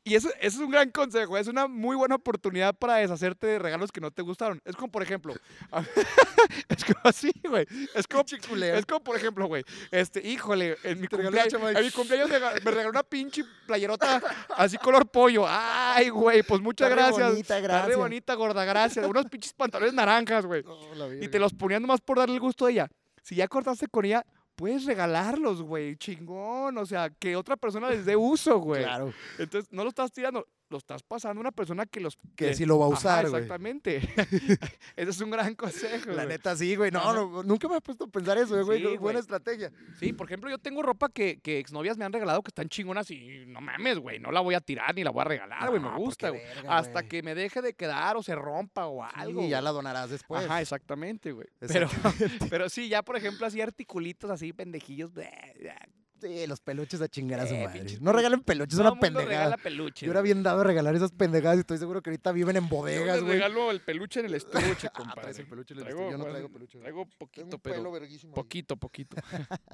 [0.08, 3.58] Y eso, eso es un gran consejo, es una muy buena oportunidad para deshacerte de
[3.60, 4.62] regalos que no te gustaron.
[4.64, 5.34] Es como, por ejemplo,
[6.70, 7.66] es como así, güey.
[7.96, 12.30] Es como, es como, por ejemplo, güey, este, híjole, en mi cumpleaños, en mi cumpleaños
[12.30, 14.22] me rega- me regaló una pinche playerota
[14.56, 15.46] así color pollo.
[15.48, 17.28] Ay, güey, pues muchas Está re gracias.
[17.30, 17.98] bonita, Está re gracias.
[17.98, 19.08] bonita, gorda, gracias.
[19.08, 20.64] Unos pinches pantalones naranjas, güey.
[20.64, 22.88] No, la Y te los ponías nomás por darle el gusto a ella.
[23.24, 24.24] Si ya cortaste con ella,
[24.56, 25.96] puedes regalarlos, güey.
[25.98, 26.78] Chingón.
[26.78, 28.84] O sea, que otra persona les dé uso, güey.
[28.84, 29.14] Claro.
[29.38, 32.18] Entonces, no lo estás tirando, lo estás pasando a una persona que los...
[32.36, 33.44] Que sí lo va a usar, güey.
[33.44, 33.98] Exactamente.
[34.96, 36.92] Ese es un gran consejo, La neta, sí, güey.
[36.92, 38.82] No, nunca me he puesto a pensar eso, güey.
[38.82, 39.72] Sí, Buena estrategia.
[40.00, 43.10] Sí, por ejemplo, yo tengo ropa que, que exnovias me han regalado que están chingonas
[43.12, 44.20] y no mames, güey.
[44.20, 45.82] No la voy a tirar ni la voy a regalar, güey.
[45.82, 46.42] No, me gusta, güey.
[46.68, 49.42] Hasta que me deje de quedar o se rompa o algo.
[49.44, 50.46] y ya la donarás después.
[50.46, 51.48] Ajá, exactamente, güey.
[51.60, 51.88] Pero,
[52.50, 55.14] pero sí, ya por ejemplo, así articulitos así, pendejillos.
[55.14, 56.05] bleh, bleh.
[56.22, 57.98] Sí, los peluches a chingar a su Eh, madre.
[58.00, 59.58] No regalen peluches, es una pendejada.
[59.58, 59.92] regala.
[59.96, 62.70] Yo era bien dado a regalar esas pendejadas y estoy seguro que ahorita viven en
[62.70, 63.34] bodegas, les güey.
[63.34, 64.58] regalo el peluche en el estuche,
[64.88, 65.22] Ah, compadre.
[65.22, 66.80] traes el peluche en el Traigo, estuche, Yo no traigo peluche.
[66.80, 69.18] Traigo Tengo poquito, un pelo pero poquito, poquito.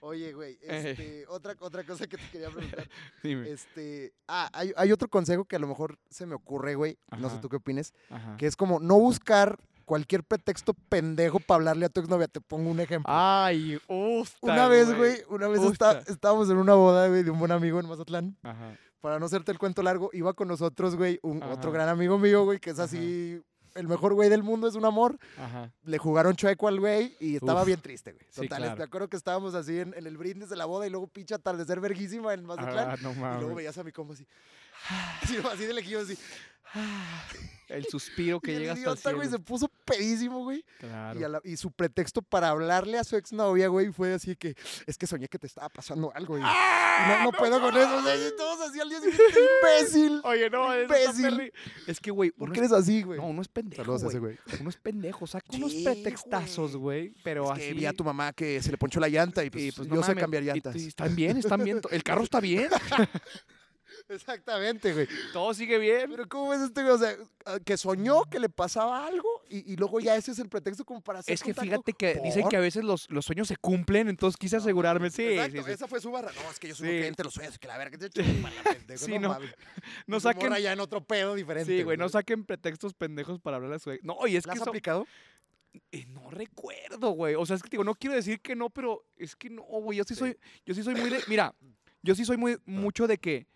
[0.00, 2.88] Oye, güey, este, otra, otra cosa que te quería preguntar.
[3.22, 3.50] Dime.
[3.50, 6.98] Este, ah, hay, hay otro consejo que a lo mejor se me ocurre, güey.
[7.18, 7.94] No sé tú qué opines.
[8.10, 8.36] Ajá.
[8.36, 12.28] Que es como no buscar cualquier pretexto pendejo para hablarle a tu exnovia.
[12.28, 13.12] Te pongo un ejemplo.
[13.14, 17.38] Ay, usta, una vez, güey, una vez está- estábamos en una boda, güey, de un
[17.38, 18.36] buen amigo en Mazatlán.
[18.42, 18.76] Ajá.
[19.00, 21.78] Para no hacerte el cuento largo, iba con nosotros, güey, un, otro Ajá.
[21.78, 22.84] gran amigo mío, güey, que es Ajá.
[22.84, 23.42] así,
[23.74, 25.18] el mejor güey del mundo, es un amor.
[25.38, 25.72] Ajá.
[25.82, 27.66] Le jugaron chueco al güey y estaba Uf.
[27.66, 28.24] bien triste, güey.
[28.30, 28.76] Sí, Total, claro.
[28.76, 31.34] me acuerdo que estábamos así en, en el brindis de la boda y luego pinche
[31.34, 32.90] atardecer verguísima en Mazatlán.
[32.90, 34.24] Ah, no y luego veías a mi compa así.
[35.22, 36.16] así, así de lejillo, así.
[37.68, 39.38] El suspiro que y el llega hasta el idiota, güey, cielo.
[39.38, 40.62] se puso pedísimo, güey.
[40.78, 41.18] Claro.
[41.18, 44.54] Y, a la- y su pretexto para hablarle a su exnovia, güey, fue así que,
[44.86, 47.16] es que soñé que te estaba pasando algo, y, y ¡Ah!
[47.24, 47.96] no, no puedo con eso.
[47.96, 49.24] o sea, y todos así al día siguiente,
[49.80, 50.20] imbécil.
[50.24, 51.50] Oye, no, Imbécil.
[51.86, 53.18] Es que, güey, ¿Por qué es- eres así, güey?
[53.18, 54.36] No, uno es pendejo, Saludos a ese güey.
[54.46, 54.60] güey.
[54.60, 57.08] Uno es pendejo, saca unos Sí, pretextazos, güey.
[57.08, 57.22] güey.
[57.24, 57.60] Pero Es así.
[57.68, 59.88] que vi a tu mamá que se le ponchó la llanta y pues, y, pues,
[59.88, 60.76] yo sé mames, cambiar llantas.
[60.76, 61.80] y están bien, están bien.
[61.90, 62.68] El carro está bien.
[64.14, 65.08] Exactamente, güey.
[65.32, 66.10] Todo sigue bien.
[66.10, 66.94] Pero ¿cómo ves este güey?
[66.94, 70.38] O sea, ah, que soñó que le pasaba algo y, y luego ya ese es
[70.38, 71.70] el pretexto como para hacer Es que contacto.
[71.70, 75.10] fíjate que dicen que a veces los, los sueños se cumplen, entonces quise asegurarme.
[75.10, 75.70] Sí, Exacto, sí, sí.
[75.72, 76.30] esa fue su barra.
[76.32, 76.92] No, es que yo soy Sí.
[76.92, 79.38] un creyente de los sueños, que la verga, te chingada, pendejo, Sí, no, no.
[80.06, 80.54] No saquen.
[80.56, 81.76] ya en otro pedo diferente.
[81.76, 83.90] Sí, güey, no saquen pretextos pendejos para hablar a su.
[84.02, 85.06] No, y es ¿La que has aplicado?
[85.90, 87.34] eh, no recuerdo, güey.
[87.34, 89.62] O sea, es que te digo, no quiero decir que no, pero es que no,
[89.62, 89.98] güey.
[89.98, 90.18] Yo sí, Sí.
[90.20, 90.36] soy,
[90.66, 91.20] yo sí soy muy de.
[91.28, 91.54] Mira,
[92.02, 93.46] yo sí soy muy mucho de que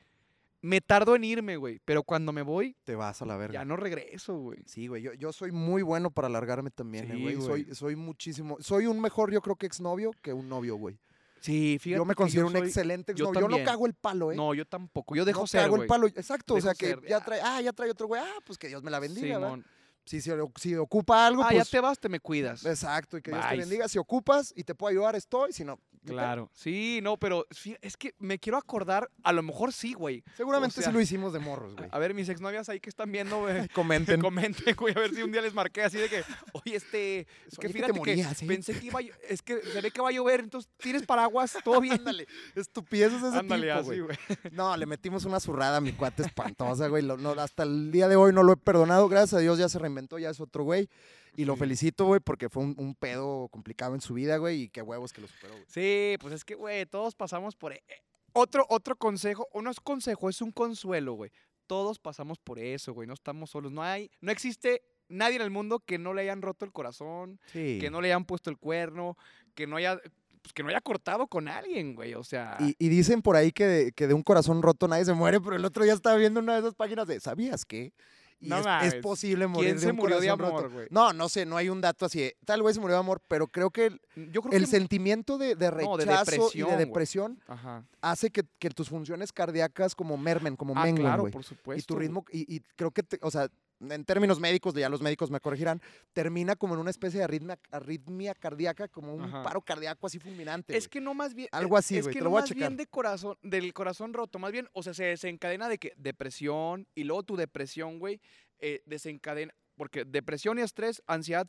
[0.66, 1.80] me tardo en irme, güey.
[1.84, 3.54] Pero cuando me voy, Te vas a la verga.
[3.54, 4.58] ya no regreso, güey.
[4.66, 7.40] Sí, güey, yo, yo soy muy bueno para alargarme también, eh, güey.
[7.40, 10.98] soy, soy muchísimo, soy un mejor, yo creo que exnovio que un novio, güey.
[11.40, 11.98] Sí, fíjate.
[11.98, 13.48] Yo me considero un soy- excelente yo exnovio.
[13.50, 14.36] Yo, no cago el palo, ¿eh?
[14.36, 15.14] No, yo tampoco.
[15.14, 16.08] Yo dejo no ser, cago el palo.
[16.08, 18.68] Exacto, o sea que ser, ya trae, ah, ya trae otro güey, ah, pues que
[18.68, 19.36] Dios me la bendiga.
[19.36, 19.64] Simón.
[20.06, 22.64] Si, le- si ocupa algo, Ah, pues ya te vas, te me cuidas.
[22.64, 23.88] Exacto, y que Dios te bendiga.
[23.88, 25.52] Si ocupas y te puedo ayudar, estoy.
[25.52, 25.78] Si no.
[26.06, 26.48] Claro.
[26.54, 27.46] Sí, no, pero
[27.80, 30.22] es que me quiero acordar, a lo mejor sí, güey.
[30.36, 31.88] Seguramente O sea, sí lo hicimos de morros, güey.
[31.90, 33.66] A ver, mis exnovias ahí que están viendo, güey.
[33.74, 34.20] Comenten.
[34.22, 37.26] Comenten, güey, a ver si un día les marqué así de que, oye, este, es
[37.26, 38.46] que Soñé que fíjate que, morías, ¿eh?
[38.46, 41.80] pensé que iba, es que se ve que va a llover, entonces tienes paraguas, todo
[41.80, 41.94] bien.
[41.94, 44.16] Ándale, estupideces de ese Ándale, tipo, así, güey.
[44.52, 47.02] No, le metimos una zurrada a mi cuate espantosa, güey.
[47.02, 49.08] No, hasta el día de hoy no lo he perdonado.
[49.08, 49.80] Gracias a Dios ya se
[50.18, 50.88] ya es otro güey.
[51.36, 51.60] Y lo Sí.
[51.60, 54.62] felicito, güey, porque fue un, un pedo complicado en su vida, güey.
[54.62, 55.64] Y qué huevos que lo superó, güey.
[55.68, 57.72] Sí, pues es que, güey, todos pasamos por...
[57.72, 61.30] e- eh, Otro, otro consejo, o no es consejo, es un consuelo, güey.
[61.66, 63.72] Todos pasamos por eso, güey, no estamos solos.
[63.72, 67.40] No hay, no existe nadie en el mundo que no le hayan roto el corazón,
[67.52, 67.78] Sí.
[67.80, 69.16] que no le hayan puesto el cuerno,
[69.54, 69.98] que no haya,
[70.42, 72.14] pues, que no haya cortado con alguien, güey.
[72.14, 75.04] O sea, Y, y dicen por ahí que de, que de un corazón roto nadie
[75.06, 77.92] se muere, pero el otro día estaba viendo una de esas páginas de ¿sabías qué?
[78.38, 80.86] Y No es, posible morir ¿quién de se un murió de amor, roto.
[80.90, 82.20] No, no sé, no hay un dato así.
[82.20, 84.70] de, Tal güey se murió de amor, pero creo que el, Yo creo el que...
[84.70, 87.84] sentimiento de, de No, de rechazo depresión, y de depresión Ajá.
[88.02, 91.80] hace que, que tus funciones cardíacas como mermen, como Ah, menguen, claro, por supuesto.
[91.80, 93.48] y tu ritmo, y, y creo que, te- o sea,
[93.80, 95.80] en términos médicos, ya los médicos me corregirán,
[96.12, 99.42] termina como en una especie de arritmia, arritmia cardíaca, como un Ajá.
[99.42, 100.76] paro cardíaco así fulminante.
[100.76, 101.48] Es que no más bien.
[101.52, 102.68] Algo así, es güey, que te no lo voy a más checar.
[102.68, 104.38] bien de corazón, del corazón roto.
[104.38, 108.20] Más bien, o sea, se desencadena de que depresión y luego tu depresión, güey,
[108.58, 109.54] eh, desencadena.
[109.76, 111.48] Porque depresión y estrés, ansiedad,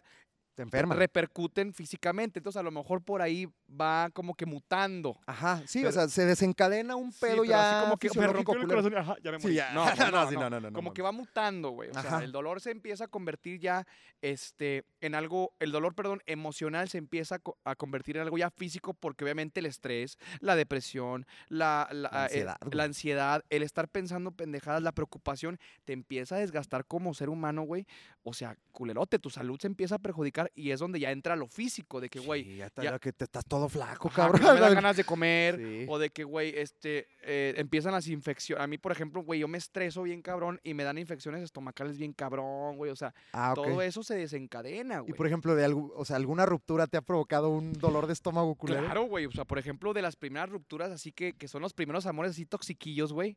[0.57, 0.95] te enferma.
[0.95, 2.39] repercuten físicamente.
[2.39, 5.19] Entonces, a lo mejor por ahí va como que mutando.
[5.27, 8.09] Ajá, sí, Pero- o sea, se desencadena un Sí, pedo pero ya así como que
[8.19, 9.55] me rompió el corazón ajá, ya me Sí, morí.
[9.55, 9.71] ya.
[9.73, 11.89] No, No, no, sí, no, no, Como que va mutando, güey.
[11.91, 12.23] O sea, Ajá.
[12.23, 13.85] el dolor se empieza a convertir ya
[14.21, 18.37] este, en algo, el dolor, perdón, emocional se empieza a, co- a convertir en algo
[18.37, 23.43] ya físico porque obviamente el estrés, la depresión, la, la, La eh, ansiedad, la ansiedad,
[23.51, 27.85] el estar pensando pendejadas, la preocupación, te empieza a desgastar como ser humano, güey.
[28.23, 31.47] O sea, culerote, tu salud se empieza a perjudicar y es donde ya entra lo
[31.47, 34.39] físico, de que, güey, Sí, ya, está- ya- que te estás todo flaco, Ajá, cabrón.
[34.41, 35.57] que no me dan ganas de comer.
[35.57, 35.85] Sí.
[35.89, 38.63] O de que, güey, este, eh, empiezan las infecciones.
[38.63, 41.97] A mí, por ejemplo, güey, yo me estreso bien cabrón y me dan infecciones estomacales
[41.97, 42.91] bien cabrón, güey.
[42.91, 45.13] O sea, Ah, todo eso se desencadena, Y güey.
[45.13, 48.55] por ejemplo, de algo, o sea, alguna ruptura te ha provocado un dolor de estómago
[48.55, 48.83] culero.
[48.83, 49.25] Claro, güey.
[49.25, 52.31] O sea, por ejemplo, de las primeras rupturas, así que, que son los primeros amores
[52.31, 53.35] así toxiquillos, güey.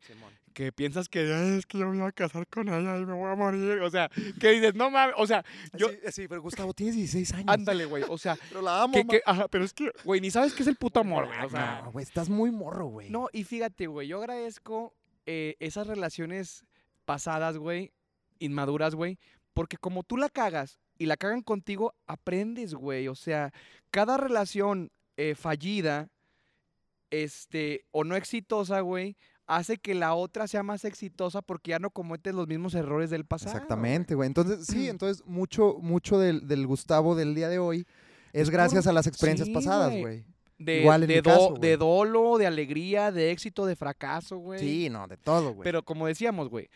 [0.52, 3.12] Que piensas que "Ay, es que yo me voy a casar con ella y me
[3.14, 3.80] voy a morir.
[3.82, 5.14] O sea, que dices, no mames.
[5.18, 5.44] O sea,
[5.76, 5.88] yo.
[5.90, 7.46] Sí, sí, pero Gustavo, tienes 16 años.
[7.48, 8.04] Ándale, güey.
[8.08, 10.68] O sea, Pero la amo, que, ajá, pero es que, güey, ni sabes qué es
[10.68, 11.44] el puto amor, güey.
[11.44, 13.10] O sea, no, güey, estás muy morro, güey.
[13.10, 14.94] No, y fíjate, güey, yo agradezco
[15.26, 16.64] eh, esas relaciones
[17.04, 17.92] pasadas, güey,
[18.38, 19.18] inmaduras, güey,
[19.52, 23.08] porque como tú la cagas y la cagan contigo, aprendes, güey.
[23.08, 23.52] O sea,
[23.90, 26.08] cada relación eh, fallida,
[27.10, 29.16] este, o no exitosa, güey,
[29.56, 33.24] hace que la otra sea más exitosa porque ya no cometes los mismos errores del
[33.24, 33.52] pasado.
[33.54, 34.28] Exactamente, güey.
[34.28, 37.86] Entonces, sí, entonces mucho, mucho del, del Gustavo del día de hoy
[38.32, 40.24] es, gracias a las experiencias sí, pasadas, güey.
[40.56, 44.36] De, Igual en de, mi do- caso, de dolo, de alegría, de éxito, de fracaso,
[44.36, 44.60] güey.
[44.60, 45.64] Sí, no, de todo, güey.
[45.64, 46.68] Pero como decíamos, güey,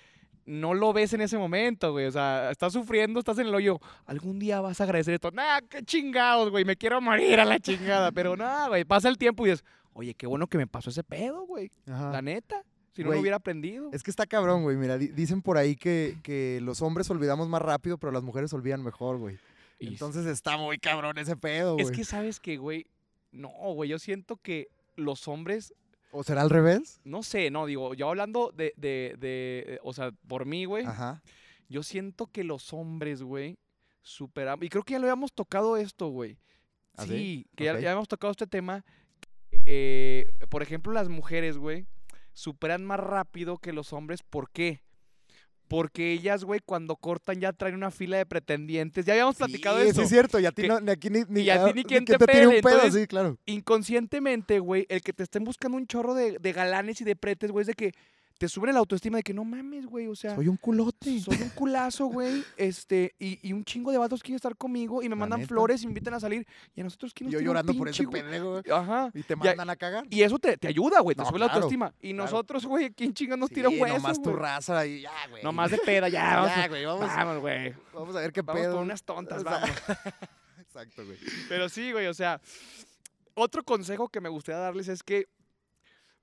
[0.47, 2.07] no lo ves en ese momento, güey.
[2.07, 3.79] O sea, estás sufriendo, estás en el hoyo.
[4.07, 5.31] Algún día vas a agradecer esto.
[5.31, 6.65] Nah, qué chingados, güey.
[6.65, 8.11] Me quiero morir a la chingada.
[8.11, 8.85] Pero nada, güey.
[8.85, 9.65] Pasa el tiempo y dices,
[9.95, 11.71] oye, qué bueno que me pasó ese pedo, güey.
[11.87, 12.63] La neta.
[12.93, 13.91] Si no Güey, lo hubiera aprendido.
[13.93, 14.77] Es que está cabrón, güey.
[14.77, 18.53] Mira, di- dicen por ahí que, que los hombres olvidamos más rápido, pero las mujeres
[18.53, 19.37] olvidan mejor, güey.
[19.81, 21.85] Y Entonces está muy cabrón ese pedo, güey.
[21.85, 22.87] es que sabes que, güey.
[23.33, 23.91] No, güey.
[23.91, 25.75] Yo siento que los hombres.
[26.13, 27.01] ¿O será al revés?
[27.03, 30.85] No sé, no, digo, yo hablando de, de, de, o sea, por mí, güey.
[30.87, 31.21] Ajá.
[31.69, 33.59] Yo siento que los hombres, güey,
[34.03, 34.65] superamos.
[34.65, 36.39] Y creo que ya lo habíamos tocado esto, güey.
[36.97, 37.47] ¿Ah, sí, sí?
[37.57, 38.85] que ya, ya habíamos tocado este tema.
[39.67, 41.87] Eh, por ejemplo, las mujeres, güey,
[42.33, 44.23] superan más rápido que los hombres.
[44.23, 44.83] ¿Por qué?
[45.67, 49.07] Porque ellas, güey, cuando cortan ya traen una fila de pretendientes.
[49.07, 49.95] Ya habíamos platicado sí, eso.
[49.95, 50.39] Sí, es cierto.
[50.39, 52.19] Y a ti, Que- no, ni aquí ni, ni, y a ti ni quien te
[52.19, 53.39] tire un pedo, entonces- sí, claro.
[53.47, 57.51] Inconscientemente, güey, el que te estén buscando un chorro de, de galanes y de pretes,
[57.51, 57.93] güey, es de que
[58.39, 60.35] te suben la autoestima de que no mames, güey, o sea...
[60.35, 61.21] Soy un culote.
[61.21, 62.43] Soy un culazo, güey.
[62.57, 65.49] Este, y, y un chingo de vatos quieren estar conmigo y me La mandan neta.
[65.49, 66.47] flores y me invitan a salir.
[66.75, 68.23] Y a nosotros quién Y nos yo un llorando por ese güey?
[68.23, 68.65] pendejo, güey.
[68.73, 69.11] Ajá.
[69.15, 70.05] Y te mandan a cagar.
[70.11, 71.15] Y eso te, te ayuda, güey.
[71.15, 71.95] Te No, sube la autoestima.
[72.01, 72.25] Y claro.
[72.25, 74.43] nosotros, güey, ¿quién chinga nos Sí, tira hueso, nomás tu güey?
[74.43, 75.43] raza y ya, güey.
[75.43, 76.37] Nomás de peda, ya.
[76.37, 77.75] Vamos, Ya, güey, vamos, vamos, güey.
[77.93, 78.75] vamos a ver qué Vamos pedo.
[78.75, 79.71] por unas tontas, O sea, vamos.
[80.61, 81.19] Exacto, güey.
[81.49, 82.41] Pero sí, güey, o sea,
[83.35, 85.27] otro consejo que me gustaría darles es que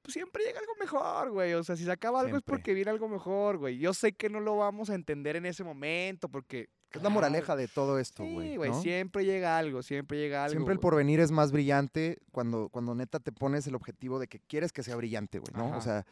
[0.01, 1.53] pues, siempre llega algo mejor, güey.
[1.53, 3.77] O sea, si se acaba algo es porque viene algo mejor, güey.
[3.77, 6.69] Yo sé que no lo vamos a entender en ese momento porque...
[6.89, 8.57] Es la claro, moraleja de todo esto, Sí, güey.
[8.57, 8.81] güey, ¿no?
[8.81, 10.51] siempre llega algo, siempre llega algo.
[10.51, 10.81] Siempre el güey.
[10.81, 14.83] porvenir es más brillante cuando, cuando neta te pones el objetivo de que quieres que
[14.83, 15.67] sea brillante, güey, ¿no?
[15.69, 15.77] Ajá.
[15.77, 16.05] O sea,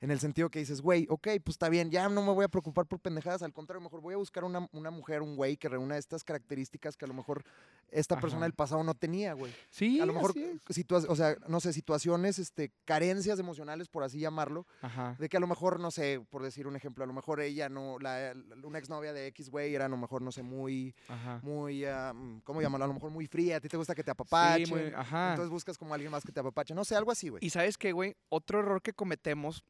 [0.00, 2.48] en el sentido que dices, güey, ok, pues está bien, ya no me voy a
[2.48, 5.68] preocupar por pendejadas, al contrario, mejor voy a buscar una, una mujer, un güey que
[5.68, 7.42] reúna estas características que a lo mejor
[7.90, 9.52] esta persona del pasado no tenía, güey.
[9.70, 10.34] Sí, A lo mejor,
[11.08, 15.16] o sea, no sé, situaciones, este, carencias emocionales, por así llamarlo, Ajá.
[15.18, 17.68] de que a lo mejor, no sé, por decir un ejemplo, a lo mejor ella
[17.68, 21.40] no, la, una exnovia de X güey era a lo mejor, no sé, muy, Ajá.
[21.42, 22.12] muy, ah,
[22.44, 22.84] ¿cómo llamarlo?
[22.84, 24.66] A lo mejor muy fría, a ti te gusta que te apapachen.
[24.66, 25.30] Sí, muy- ajá.
[25.30, 26.74] Entonces buscas como alguien más que te apapache.
[26.74, 27.44] No sé, algo así, güey.
[27.44, 29.64] Y sabes qué, güey, otro error que cometemos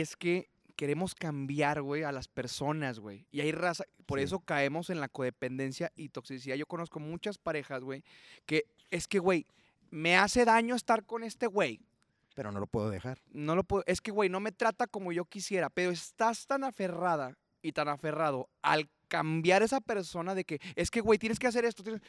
[0.00, 3.26] es que queremos cambiar, güey, a las personas, güey.
[3.30, 4.24] Y hay raza, por Sí.
[4.24, 6.56] eso caemos en la codependencia y toxicidad.
[6.56, 8.02] Yo conozco muchas parejas, güey,
[8.46, 9.46] que es que, güey,
[9.90, 11.80] me hace daño estar con este güey.
[12.34, 13.20] Pero no lo puedo dejar.
[13.30, 16.64] No lo puedo, es que, güey, no me trata como yo quisiera, pero estás tan
[16.64, 21.46] aferrada y tan aferrado al cambiar esa persona de que, es que, güey, tienes que
[21.46, 21.82] hacer esto.
[21.84, 22.00] tienes-",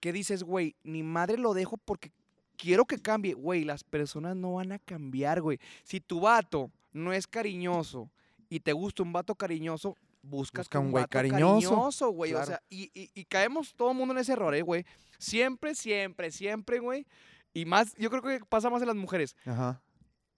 [0.00, 2.12] Que dices, güey, ni madre lo dejo porque
[2.58, 3.32] quiero que cambie.
[3.32, 5.58] Güey, las personas no van a cambiar, güey.
[5.82, 8.10] Si tu vato no es cariñoso
[8.48, 12.32] y te gusta un vato cariñoso, buscas Busca un güey cariñoso, cariñoso, güey.
[12.32, 14.86] O sea, y, y- y caemos todo el mundo en ese error, eh, güey.
[15.18, 17.06] Siempre, siempre, siempre, güey.
[17.52, 19.82] Y más, yo creo que pasa más en las mujeres Ajá.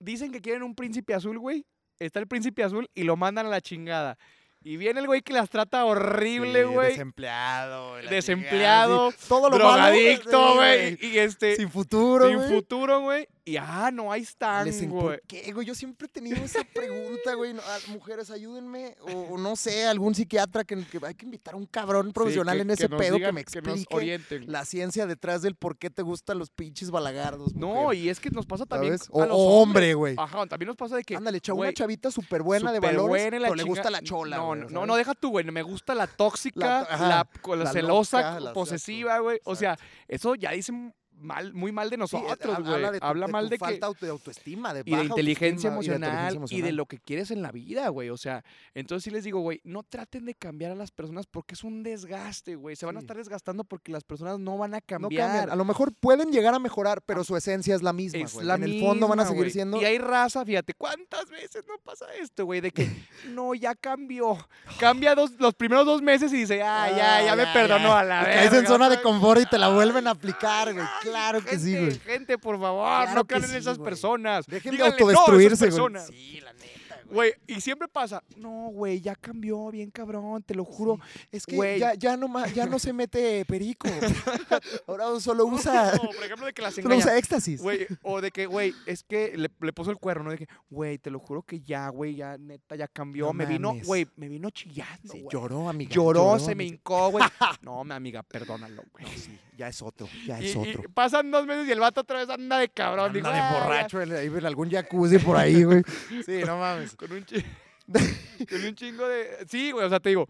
[0.01, 1.65] dicen que quieren un príncipe azul, güey.
[1.99, 4.19] Está el príncipe azul y lo mandan a la chingada.
[4.63, 6.89] Y viene el güey que las trata horrible, Sí, güey.
[6.89, 8.03] Desempleado.
[8.03, 9.29] la Desempleado, chingada, sí.
[9.29, 10.99] Todo lo malo, drogadicto, sí, güey.
[11.01, 13.29] Y este, Sin futuro, sin futuro, güey.
[13.49, 14.89] Y ah, no, ahí están, güey.
[14.89, 15.65] ¿Por qué, güey?
[15.65, 17.55] Yo siempre he tenido esa pregunta, güey.
[17.55, 18.97] No, ah, mujeres, ayúdenme.
[19.03, 22.57] O, o no sé, algún psiquiatra que, que hay que invitar a un cabrón profesional
[22.57, 26.03] Sí, en ese pedo digan, que me explique la ciencia detrás del por qué te
[26.03, 27.55] gustan los pinches balagardos.
[27.55, 29.11] No, y es que nos pasa también ¿sabes?
[29.11, 29.63] a O, los o hombres.
[29.63, 30.15] hombre, güey.
[30.19, 31.15] Ajá, también nos pasa de que.
[31.15, 34.39] Ándale, chavo, una chavita súper buena de valores, la pero le chinga- gusta la chola,
[34.39, 35.45] No, güey, no, no, no, deja tú, güey.
[35.45, 39.39] Me gusta la tóxica, La ajá, la la celosa, loca, posesiva, güey.
[39.45, 39.79] O sea,
[40.09, 42.75] eso ya dicen mal, muy mal de nosotros, güey.
[42.75, 44.91] habla de tu- Habla de mal tu de que falta de autoestima, de y de
[44.93, 46.77] baja inteligencia autoestima y de emocional inteligencia y de emocional.
[46.77, 48.11] lo que quieres en la vida, güey.
[48.11, 48.45] O sea,
[48.75, 51.83] entonces sí les digo, güey, no traten de cambiar a las personas porque es un
[51.83, 52.77] desgaste, güey.
[52.77, 55.27] Se van a estar desgastando porque las personas no van a No cambiar.
[55.31, 55.51] cambian.
[55.51, 58.55] A lo mejor pueden llegar a mejorar, pero su esencia es la misma, Es la
[58.57, 59.81] En el fondo van a seguir siendo...
[59.81, 62.61] Y hay raza, fíjate, ¿cuántas veces no pasa esto, güey?
[62.61, 62.87] De que
[63.31, 64.37] no, ya cambió.
[64.79, 68.23] Cambia dos, los primeros dos meses y dice, ah, ya, ya, me perdonó a la
[68.25, 68.37] vez.
[68.37, 70.87] caes en zona de confort y te la vuelven a aplicar, güey.
[71.03, 71.99] Claro que sí, güey.
[72.01, 73.89] Gente, por favor, Claro no crean en sí, esas güey.
[73.91, 74.47] personas.
[74.47, 75.93] Dejen de Díganle no autodestruirse, güey.
[76.09, 76.67] Sí, la neta,
[77.05, 77.07] güey.
[77.09, 80.99] Güey, y siempre pasa, no, güey, ya cambió bien cabrón, te lo juro.
[81.31, 81.79] Es que Güey.
[81.79, 83.87] ya, ya, no, ya no se mete perico.
[84.89, 87.61] Ahora solo usa, No, por ejemplo, de que las solo usa éxtasis.
[87.63, 90.31] Güey, o de que, güey, es que le, le puso el cuerno, ¿no?
[90.33, 93.27] De que, güey, te lo juro que ya, güey, ya neta, ya cambió.
[93.27, 95.33] No me vino, güey, me vino chillando, Sí, güey.
[95.33, 95.91] lloró, amiga.
[95.95, 97.25] Lloró, se me hincó, güey.
[97.63, 99.05] No, mi amiga, perdónalo, güey.
[99.05, 100.83] No, sí, ya es otro, ya es y otro.
[100.95, 103.07] pasan dos meses y el vato otra vez anda de cabrón.
[103.07, 103.59] Anda digo, de "Ah, ya".
[103.61, 105.83] borracho, en- ahí en algún jacuzzi por ahí, güey.
[106.25, 106.95] Sí, no mames.
[106.97, 107.45] Con un, chi-
[108.51, 109.47] con un chingo de...
[109.49, 110.27] Sí, güey, o sea, te digo,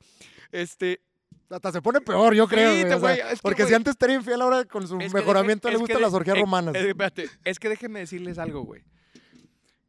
[0.53, 1.01] este...
[1.49, 2.89] Hasta se pone peor, yo creo, Sí, güey.
[2.89, 5.75] te- o sea, es que, porque si antes era infiel, ahora con su mejoramiento deje-
[5.75, 6.75] le gustan las orgías romanas.
[6.75, 8.83] espérate, es que déjenme decirles algo, güey.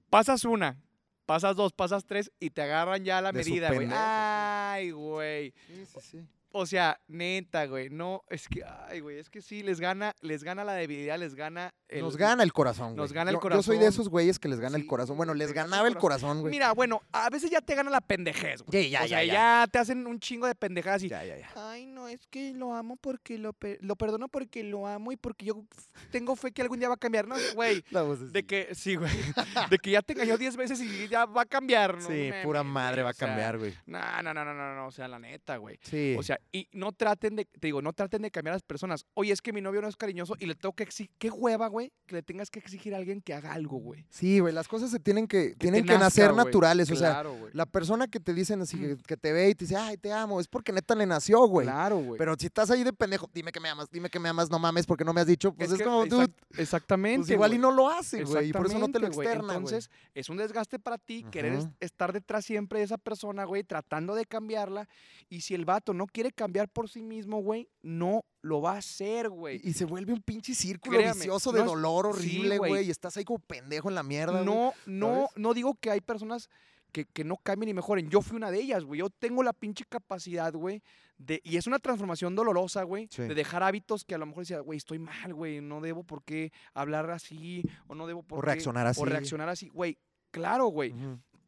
[0.10, 0.78] Pasas una,
[1.26, 3.88] pasas dos, pasas tres y te agarran ya la De medida, güey.
[3.92, 5.54] Ay, güey.
[5.68, 6.28] Sí, sí, sí.
[6.60, 10.44] O sea, neta, güey, no, es que, ay, güey, es que sí, les gana, les
[10.44, 12.02] gana la debilidad, les gana el...
[12.02, 12.98] Nos gana el corazón, güey.
[12.98, 13.94] nos gana el Yo- Yo soy de corazón.
[14.02, 15.18] esos güeyes que les gana el corazón.
[15.18, 16.08] Bueno, les ganaba el corazón.
[16.08, 16.52] corazón, güey.
[16.52, 18.84] Mira, bueno, a veces ya te gana la pendejez, güey.
[18.86, 19.34] Sí, ya, o sea, ya, ya,
[19.64, 19.68] ya.
[19.72, 21.10] te hacen un chingo de pendejadas y...
[21.10, 21.50] Ya, ya, ya.
[21.56, 25.46] Ay, no, es que lo amo porque lo, lo perdono porque lo amo y porque
[25.46, 25.64] yo
[26.12, 27.28] tengo fe que algún día va a cambiar.
[27.28, 27.84] No, güey,
[28.32, 29.12] de que, sí, güey,
[29.70, 31.98] de que ya te engañó 10 veces y ya va a cambiar.
[31.98, 33.74] No Sí, pura madre va a cambiar, güey.
[33.86, 35.78] No, no, no, no, no, no, o sea, la neta, güey.
[35.84, 36.16] Sí.
[36.18, 39.06] O sea, y no traten de, te digo, no traten de cambiar a las personas.
[39.14, 41.68] Oye, es que mi novio no es cariñoso y le tengo que exigir, qué hueva,
[41.68, 44.06] güey, que le tengas que exigir a alguien que haga algo, güey.
[44.10, 46.46] sí, güey, las cosas se tienen que, tienen que nazca, nacer güey.
[46.46, 46.92] naturales.
[46.92, 47.52] O sea, güey.
[47.54, 50.12] la persona que te dicen así, que, que te ve y te dice, ay, te
[50.12, 51.68] amo, es porque neta le nació, güey.
[51.68, 52.18] Claro, güey.
[52.18, 54.60] Pero si estás ahí de pendejo, dime que me amas, dime que me amas, no
[54.60, 57.20] mames, porque no me has dicho, pues es, que como, exact- dude, exactamente.
[57.20, 59.54] pues igual y no lo hace, güey, y por eso no te lo Exactamente, externa.
[59.56, 64.16] Entonces, es un desgaste para ti querer estar detrás siempre de esa persona, güey, tratando
[64.16, 64.88] de cambiarla.
[65.30, 68.78] Y si el vato no quiere cambiar por sí mismo, güey, no lo va a
[68.78, 69.60] hacer, güey.
[69.64, 72.72] Y se vuelve un pinche círculo Créame, vicioso de no es- dolor horrible, güey.
[72.72, 74.46] güey, y estás ahí como pendejo en la mierda, güey.
[74.46, 75.30] No, no, ¿sabes?
[75.36, 76.50] no digo que hay personas
[76.92, 78.10] que, que no cambien y mejoren.
[78.10, 79.00] Yo fui una de ellas, güey.
[79.00, 80.82] Yo tengo la pinche capacidad, güey.
[81.18, 83.08] De, y es una transformación dolorosa, güey.
[83.12, 83.24] Sí.
[83.24, 85.60] De dejar hábitos que a lo mejor decía, güey, estoy mal, güey.
[85.62, 87.64] No debo por qué hablar así.
[87.88, 89.02] O no debo por O qué- reaccionar así.
[89.02, 89.68] O reaccionar así.
[89.70, 89.98] Güey,
[90.32, 90.94] claro, güey.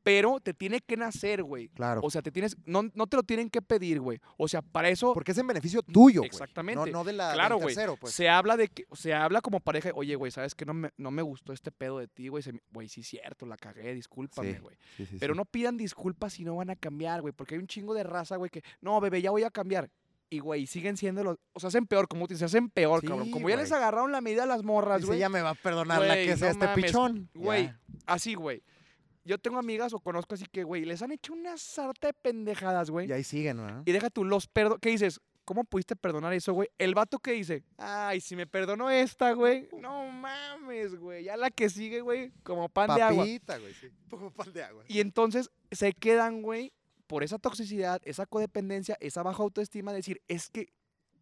[0.04, 1.70] Pero te tiene que nacer, güey.
[1.70, 2.02] Claro.
[2.04, 4.20] O sea, te tienes, no, no te lo tienen que pedir, güey.
[4.38, 6.28] O sea, para eso porque es en beneficio tuyo, güey.
[6.28, 6.92] Exactamente.
[6.92, 8.14] No, no de la, Claro, del tercero, pues.
[8.14, 11.12] se habla de que, se habla como pareja, oye, güey, ¿sabes que no me, no
[11.12, 12.44] me gustó este pedo de ti, güey?
[12.44, 14.78] Se Güey, sí es cierto, la cagué, discúlpame, güey.
[14.98, 17.68] Sí, sí, Pero no pidan disculpas si no van a cambiar, güey, porque hay un
[17.68, 19.90] chingo de raza, güey, que, no, bebé, ya voy a cambiar.
[20.30, 23.32] Y, güey, siguen siendo los, o sea, hacen peor, como tú dices, hacen peor, cabrón.
[23.32, 25.18] Como ya les agarraron la medida a las morras, güey.
[25.18, 27.30] ya me va a perdonar la que sea no este mames, pichón.
[27.34, 27.74] Güey,
[28.06, 28.62] así, güey.
[29.30, 32.90] Yo tengo amigas o conozco así que, güey, les han hecho una sarta de pendejadas,
[32.90, 33.08] güey.
[33.08, 33.84] Y ahí siguen, ¿verdad?
[33.86, 34.80] Y deja tú los perdo.
[34.80, 35.22] ¿Qué dices?
[35.46, 36.68] ¿Cómo pudiste perdonar eso, güey?
[36.80, 39.70] El vato que dice, ay, si me perdonó esta, güey.
[39.80, 41.26] No mames, güey.
[41.26, 43.24] Ya la que sigue, güey, como pan de agua.
[43.24, 43.92] Papita, güey, sí.
[44.10, 44.84] Como pan de agua.
[44.88, 46.74] Y entonces se quedan, güey,
[47.06, 50.74] por esa toxicidad, esa codependencia, esa baja autoestima, decir, es que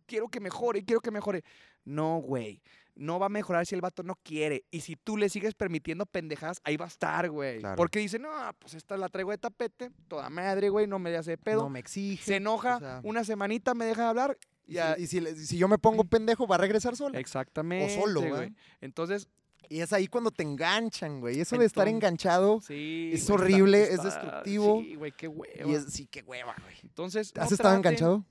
[0.06, 1.44] quiero que mejore, quiero que mejore.
[1.84, 2.62] No, güey.
[2.98, 4.66] No va a mejorar si el vato no quiere.
[4.72, 7.60] Y si tú le sigues permitiendo pendejadas, ahí va a estar, güey.
[7.60, 7.76] Claro.
[7.76, 8.30] Porque dice, no,
[8.60, 11.64] pues esta la traigo de tapete, toda madre, güey, no me hace pedo.
[11.64, 12.24] No me exige.
[12.24, 14.38] se enoja, o sea, una semanita me deja de hablar.
[14.66, 17.20] Y, y si yo me pongo pendejo, va a regresar sola.
[17.20, 17.96] Exactamente.
[18.00, 18.54] solo, güey.
[18.82, 19.30] Entonces,
[19.70, 21.40] Y es ahí cuando te enganchan, güey.
[21.40, 22.62] Eso de estar enganchado.
[22.62, 23.12] sí.
[23.14, 25.70] Es está- horrible, es destructivo, Sí, güey, qué hueva.
[25.70, 26.76] Y es, sí, qué hueva, güey.
[26.84, 28.26] Entonces, ¿Has no estado enganchado?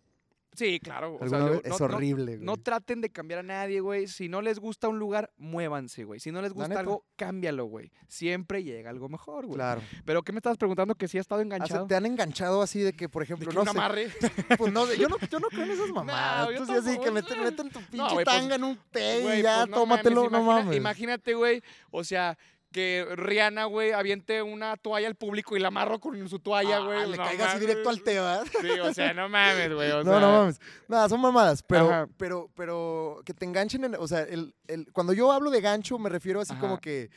[0.57, 1.19] Sí, claro.
[1.21, 2.63] o sea, no- es no- horrible, No güey.
[2.65, 4.07] traten de cambiar a nadie, güey.
[4.09, 6.19] Si no les gusta un lugar, muévanse, güey.
[6.19, 7.93] Si no les gusta algo, cámbialo, güey.
[8.09, 9.57] Siempre llega algo mejor, güey.
[9.57, 9.83] Claro.
[10.05, 10.95] Pero ¿qué me estabas preguntando?
[10.95, 11.87] Que si ha estado Ah, ¿se- enganchado.
[11.87, 14.09] ¿Te han enganchado así de que, por ¿De ejemplo, que no un sé, amarre?
[14.59, 16.51] pues no yo no, yo no creo en esas mamadas.
[16.51, 19.39] yo Tú sí así que meten, meten tu pinche güey, pues, tanga en un té
[19.39, 20.77] y ya, pues, no tómatelo, no mames.
[20.77, 21.63] Imagínate, güey.
[21.91, 22.37] O sea,
[22.77, 26.81] que Rihanna, güey, aviente una toalla al público y la amarro con su toalla, Ah,
[26.85, 27.11] güey.
[27.11, 28.45] le no caiga así directo al té, ¿verdad?
[28.61, 29.89] Sí, o sea, no mames, güey.
[30.05, 30.61] No, sea, no mames.
[30.87, 31.62] Nada, son mamadas.
[31.62, 32.09] Pero, Ajá.
[32.18, 33.95] pero, pero que te enganchen en.
[33.95, 37.09] O sea, el, el- cuando yo hablo de gancho, me refiero así como que.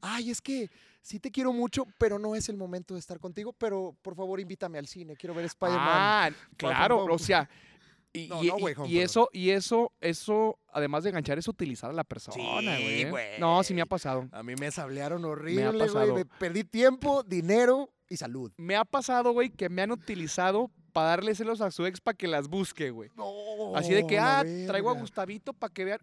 [0.00, 0.70] Ay, es que
[1.02, 3.52] sí te quiero mucho, pero no es el momento de estar contigo.
[3.52, 5.16] Pero por favor, invítame al cine.
[5.16, 5.82] Quiero ver Spider-Man.
[5.84, 7.48] Ah, claro, o sea.
[8.24, 11.48] Y, No, y- no, güey, y- y eso, y eso, eso, además de enganchar, es
[11.48, 12.36] utilizar a la persona,
[13.08, 13.38] güey.
[13.38, 14.28] No, sí me ha pasado.
[14.32, 15.78] A mí me sablearon horrible, güey.
[15.78, 16.14] pasado.
[16.14, 18.52] Me perdí tiempo, dinero y salud.
[18.56, 22.16] Me ha pasado, güey, que me han utilizado para darle celos a su ex para
[22.16, 23.10] que las busque, güey.
[23.14, 24.94] No, Así de que, ah, traigo a.
[24.94, 26.00] Gustavito para que vean.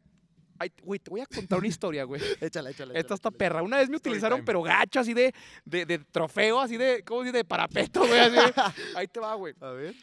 [0.58, 2.22] Ay, güey, te voy a contar una historia, güey.
[2.42, 2.94] Échala, échala.
[2.94, 3.62] Esta échala, está perra.
[3.62, 5.34] Una vez me utilizaron, pero gacho, así de,
[5.66, 7.38] de, de trofeo, así de, ¿cómo se dice?
[7.40, 8.20] De parapeto, güey.
[8.20, 8.54] Así de-
[8.96, 9.54] ahí te va, güey.
[9.60, 9.94] A ver.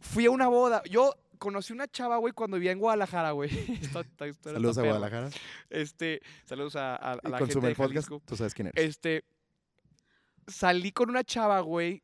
[0.00, 0.82] Fui a una boda.
[0.90, 3.50] Yo conocí una chava, güey, cuando vivía en Guadalajara, güey.
[4.42, 4.82] Saludos a.
[4.82, 5.30] Guadalajara.
[5.68, 8.08] Este, saludos a, a- a Y la gente de podcast.
[8.24, 8.84] Tú sabes quién eres.
[8.88, 9.24] Este,
[10.46, 12.02] salí con una chava, güey.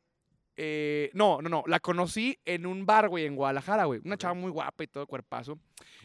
[0.57, 1.63] eh, no, no, no.
[1.67, 4.01] La conocí en un bar, güey, en Guadalajara, güey.
[4.03, 5.57] Una chava muy guapa y todo cuerpazo.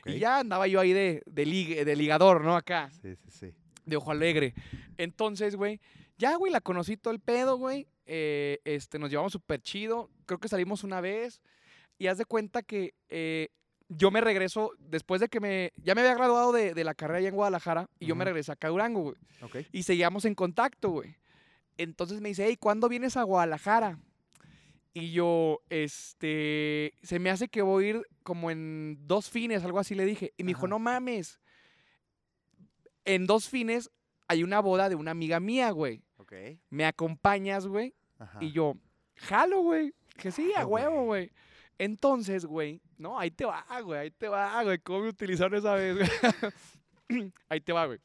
[0.07, 2.55] Y ya andaba yo ahí de, de, ligue- de ligador, ¿no?
[2.57, 3.55] Acá, Sí, sí, sí.
[3.85, 4.55] de ojo alegre.
[4.97, 5.81] Entonces, güey,
[6.19, 7.89] ya, güey, la conocí todo el pedo, güey.
[8.07, 10.09] eh, este, nos llevamos súper chido.
[10.27, 11.41] Creo que salimos una vez.
[11.99, 13.49] Y haz de cuenta que eh,
[13.89, 15.73] yo me regreso, después de que me.
[15.77, 17.89] Ya me había graduado de, de la carrera allá en Guadalajara.
[17.99, 19.57] Y yo me regresé acá a Durango, güey Ok.
[19.73, 21.17] y seguíamos en contacto, güey.
[21.77, 23.99] Entonces me dice, hey, ¿cuándo vienes a Guadalajara?
[24.97, 29.81] Y yo, este, se me hace que voy a ir como en dos fines, algo
[29.81, 30.33] así le dije.
[30.37, 31.41] Y me dijo, no mames.
[33.05, 33.91] En dos fines
[34.29, 36.03] hay una boda de una amiga mía, güey.
[36.17, 36.33] Ok.
[36.71, 37.95] ¿Me acompañas, güey?
[38.41, 38.75] Y yo,
[39.17, 39.93] jalo, güey.
[40.17, 41.31] Que sí, a huevo, güey.
[41.79, 44.79] Entonces, güey, no, ahí te va, güey, ahí te va, güey.
[44.79, 46.09] ¿Cómo me utilizaron esa vez, güey?
[47.49, 47.99] ahí te va, güey.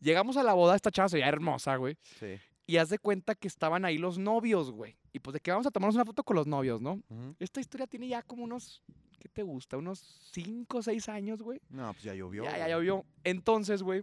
[0.00, 1.96] Llegamos a la boda, esta chava se veía hermosa, güey.
[2.18, 2.38] Sí.
[2.66, 4.96] Y haz de cuenta que estaban ahí los novios, güey.
[5.12, 7.00] Y pues de que vamos a tomarnos una foto con los novios, ¿no?
[7.38, 8.82] Esta historia tiene ya como unos,
[9.20, 9.76] ¿qué te gusta?
[9.76, 10.00] Unos
[10.32, 11.60] 5 o 6 años, güey.
[11.70, 12.44] No, pues ya llovió.
[12.44, 13.04] Ya, ya llovió.
[13.22, 14.02] Entonces, güey,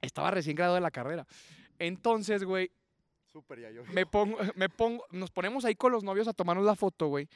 [0.00, 1.26] estaba recién graduado de la carrera.
[1.78, 2.70] Entonces, güey,
[3.26, 3.92] Súper ya llovió.
[3.92, 7.28] me pongo, me pongo, nos ponemos ahí con los novios a tomarnos la foto, güey.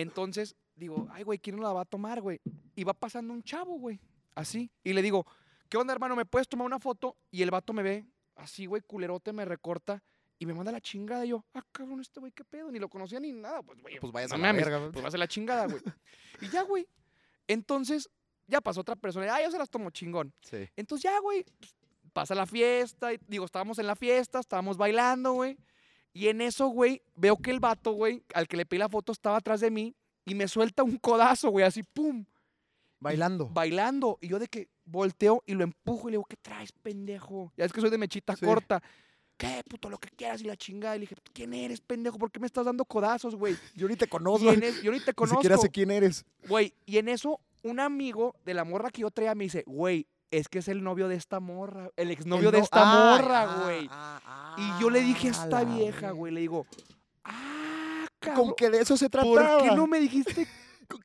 [0.00, 2.40] Entonces digo, ay, güey, ¿quién nos la va a tomar, güey?
[2.76, 4.00] Y va pasando un chavo, güey,
[4.36, 4.70] así.
[4.84, 5.26] Y le digo,
[5.68, 6.14] ¿qué onda, hermano?
[6.14, 7.16] ¿Me puedes tomar una foto?
[7.32, 10.02] Y el vato me ve, así, güey, culerote, me recorta
[10.38, 11.26] y me manda la chingada.
[11.26, 12.70] Y yo, ah, cabrón, este güey, ¿qué pedo?
[12.70, 13.60] Ni lo conocía ni nada.
[13.62, 14.90] Pues, güey, Pues vayas no a la verga.
[14.92, 15.82] Pues va a la chingada, güey.
[16.42, 16.86] y ya, güey.
[17.48, 18.08] Entonces,
[18.46, 19.34] ya pasó otra persona.
[19.34, 20.32] Ah, yo se las tomo chingón.
[20.42, 20.68] Sí.
[20.76, 21.44] Entonces ya, güey,
[22.12, 23.12] pasa la fiesta.
[23.12, 25.58] y- digo, estábamos en la fiesta, estábamos bailando, güey.
[26.18, 29.12] Y en eso, güey, veo que el vato, güey, al que le pedí la foto
[29.12, 29.94] estaba atrás de mí
[30.24, 32.24] y me suelta un codazo, güey, así, pum,
[33.00, 33.48] Bailando.
[33.50, 34.18] bailando.
[34.20, 37.52] Y yo de que volteo y lo empujo y le digo, ¿qué traes, pendejo?
[37.56, 38.44] Ya es que soy de mechita Sí.
[38.44, 38.82] corta.
[39.36, 40.96] ¿Qué, puto, lo que quieras y la chingada?
[40.96, 42.18] Y le dije, ¿quién eres, pendejo?
[42.18, 43.54] ¿Por qué me estás dando codazos, güey?
[43.76, 44.50] Yo ni te conozco.
[44.50, 45.62] Es- yo ni te Ni siquiera conozco.
[45.62, 46.24] sé quién eres.
[46.48, 50.08] Güey, y en eso, un amigo de la morra que yo traía me dice, güey,
[50.30, 53.42] es que es el novio de esta morra, el exnovio El de esta ah, morra,
[53.42, 53.88] ah, güey.
[53.90, 56.66] ah, y yo le dije a ah, esta vieja, güey, le digo,
[57.24, 59.62] ah, cabrón, Con que de eso se ¿por trataba.
[59.62, 60.46] qué no me dijiste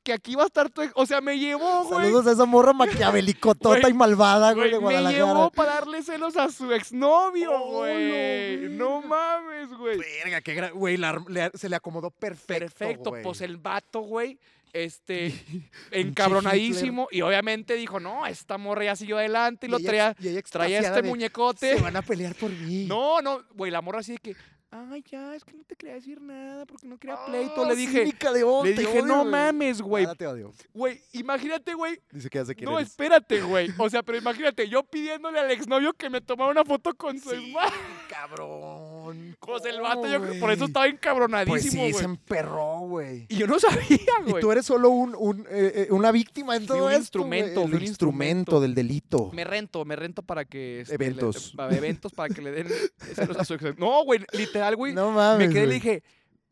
[0.02, 0.92] que aquí iba a estar tu ex?
[0.96, 2.04] O sea, me llevó, güey.
[2.06, 6.50] Saludos a esa morra maquiavelicotota Güey, y malvada, güey, me llevó para darle celos a
[6.50, 8.68] su exnovio, Oh, güey.
[8.70, 9.98] No mames, güey.
[9.98, 10.72] Verga, qué gran...
[10.72, 13.22] Güey, la- se le acomodó perfecto, Perfecto, güey.
[13.22, 14.38] pues el vato, güey,
[14.72, 15.32] este,
[15.90, 17.08] encabronadísimo.
[17.10, 20.80] Y obviamente dijo, no, esta morra ya siguió adelante y, lo ella traía, y traía
[20.80, 21.76] este de, muñecote.
[21.76, 22.86] Se van a pelear por mí.
[22.94, 24.36] No, no, güey, la morra así de que,
[24.74, 27.64] ay, ya, es que no te quería decir nada porque no quería pleito.
[27.64, 30.04] Ah, Le dije, de le dije, odio, no mames, güey.
[30.04, 30.52] Ahora te odio.
[30.72, 32.00] Güey, imagínate, güey.
[32.10, 32.90] Dice que ya sé quién No, eres.
[32.90, 33.68] espérate, güey.
[33.78, 37.30] O sea, pero imagínate, yo pidiéndole al exnovio que me tomara una foto con su
[37.30, 37.72] hermano.
[38.14, 39.36] Cabrón.
[39.40, 40.68] Pues el ¿cómo, vato, yo por eso güey?
[40.68, 41.92] estaba Pues encabronadísimo, sí, güey.
[41.94, 43.26] se emperró, güey.
[43.28, 44.40] Y yo no sabía, Y güey.
[44.40, 47.62] tú eres solo un, un, eh, eh, una víctima en Fui todo un esto, instrumento,
[47.62, 48.60] fui un instrumento instrumento.
[48.60, 49.30] del delito.
[49.32, 50.80] Me rento, me rento para que...
[50.82, 51.52] este, le- Eventos.
[51.56, 52.66] para eventos, para que le den
[53.16, 53.78] ex.
[53.78, 54.94] No, güey, literal, güey.
[54.94, 56.02] No mames, me quedé y le dije,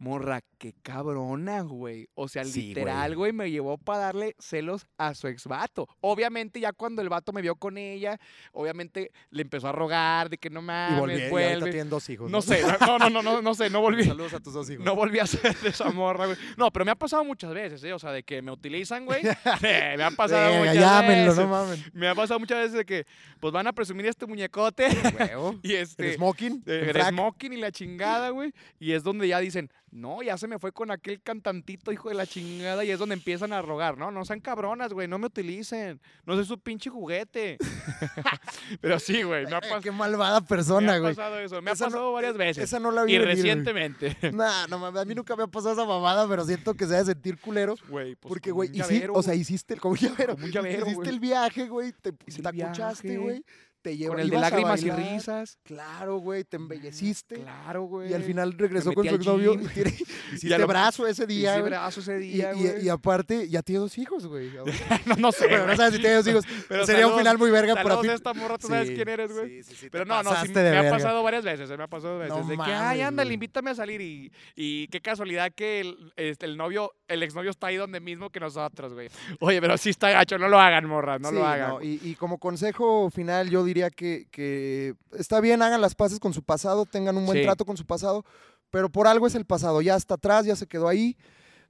[0.03, 2.09] Morra, qué cabrona, güey.
[2.15, 5.87] O sea, Sí, literal, güey, me llevó para darle celos a su ex vato.
[6.01, 8.19] Obviamente, ya cuando el vato me vio con ella,
[8.53, 11.71] obviamente le empezó a rogar de que no Y mames, volví, y ahorita vuelve.
[11.71, 12.29] tienen dos hijos.
[12.29, 14.03] No sé, no, no, no, no, no sé, no volví.
[14.03, 14.85] Saludos a tus dos hijos.
[14.85, 16.39] No volví a ser de esa morra, güey.
[16.57, 17.93] No, pero me ha pasado muchas veces, ¿eh?
[17.93, 19.23] O sea, de que me utilizan, güey.
[19.63, 21.45] Eh, me ha pasado Venga, muchas llámenlo, veces.
[21.45, 21.95] no mames.
[21.95, 23.07] Me ha pasado muchas veces de que,
[23.39, 24.89] pues van a presumir este muñecote
[25.19, 25.55] Huevo.
[25.63, 26.15] y ¿El este.
[26.15, 26.65] smoking?
[26.67, 27.11] eh, ¿El el frac?
[27.11, 28.53] smoking y la chingada, güey.
[28.81, 32.15] Y es donde ya dicen, no, ya se me fue con aquel cantantito, hijo de
[32.15, 32.83] la chingada.
[32.85, 36.01] Y es donde empiezan a rogar, no, no sean cabronas, güey, no me utilicen.
[36.25, 37.59] No soy su pinche juguete.
[38.81, 41.15] Pero sí, güey, me ha, Eh, pas- Qué malvada me persona, ha güey.
[41.15, 41.61] pasado eso.
[41.63, 42.65] Me ha no- pasado varias veces.
[42.65, 43.37] Esa no la vi y venir, güey.
[43.43, 44.17] recientemente.
[44.33, 46.93] Nah, no mames, a mí nunca me ha pasado esa mamada, pero siento que se
[46.95, 47.75] debe sentir culero.
[47.89, 48.71] Güey, pues Porque, güey,
[49.13, 51.09] o sea, hiciste el, como un llavero, Como un llavero, hiciste güey.
[51.11, 53.19] el viaje, güey, te tacuchaste, viaje.
[53.19, 53.45] güey,
[53.83, 55.59] te llevó con el de lágrimas y risas.
[55.65, 57.37] Claro, güey, te embelleciste.
[57.41, 58.11] Claro, güey.
[58.11, 59.91] Y al final regresó con su exnovio y tiene,
[60.33, 63.99] hiciste lo- brazo ese día, Hice brazo ese Y, día, y- aparte, ya tiene dos
[63.99, 64.51] hijos, güey.
[65.07, 66.45] no, no sé, Bueno, no sabes si tiene dos hijos.
[66.69, 68.09] Pero Sería un final muy verga para ti.
[68.09, 69.49] esta morra, tú sabes Sí, quién eres, güey.
[69.49, 71.83] sí, sí, sí, Pero no, no, sí, pasaste me ha pasado varias veces, eh, me
[71.85, 72.37] ha pasado veces.
[72.37, 74.01] No de que, ay, ándale, invítame a salir.
[74.01, 78.31] Y, y qué casualidad que el, este, el novio, el exnovio está ahí donde mismo
[78.31, 79.09] que nosotros, güey.
[79.41, 81.75] Oye, pero sí está gacho, no lo hagan, morra, no Sí, lo hagan.
[81.83, 86.33] Y, y como consejo final, yo diría que, que está bien, hagan las paces con
[86.35, 87.45] su pasado, tengan un buen Sí.
[87.45, 88.25] trato con su pasado,
[88.71, 91.17] pero por algo es el pasado, ya está atrás, ya se quedó ahí,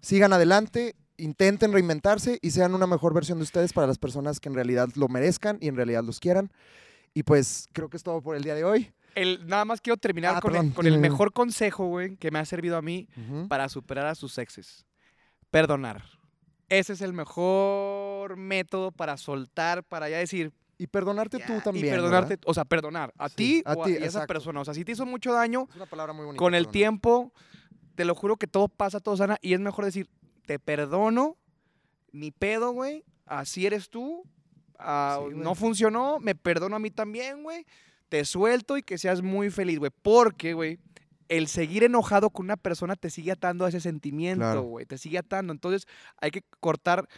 [0.00, 4.48] sigan adelante, intenten reinventarse y sean una mejor versión de ustedes para las personas que
[4.48, 6.50] en realidad lo merezcan y en realidad los quieran.
[7.14, 8.92] Y pues creo que es todo por el día de hoy.
[9.14, 12.38] El, nada más quiero terminar Ah, con, el, con el mejor consejo, güey, que me
[12.38, 13.46] ha servido a mí Ujú.
[13.48, 14.86] para superar a sus exes.
[15.50, 16.02] Perdonar.
[16.70, 20.52] Ese es el mejor método para soltar, para ya decir,
[20.82, 21.86] Y perdonarte tú también.
[21.86, 22.02] Y ¿verdad?
[22.26, 24.60] perdonarte, o sea, perdonar a Sí, ti a o a, ti, y a esa persona.
[24.60, 26.38] O sea, si te hizo mucho daño, Es una palabra muy bonita.
[26.38, 27.32] con el tiempo,
[27.94, 29.38] te lo juro que todo pasa, todo sana.
[29.42, 30.08] Y es mejor decir,
[30.46, 31.36] te perdono,
[32.10, 33.04] ni pedo, güey.
[33.26, 34.24] Así eres tú.
[34.78, 37.64] ah, Sí, no funcionó, me perdono a mí también, güey.
[38.08, 39.92] Te suelto y que seas muy feliz, güey.
[40.02, 40.78] Porque, güey,
[41.28, 44.62] el seguir enojado con una persona te sigue atando a ese sentimiento, Claro.
[44.62, 44.84] güey.
[44.84, 45.52] Te sigue atando.
[45.52, 45.86] Entonces,
[46.20, 47.08] hay que cortar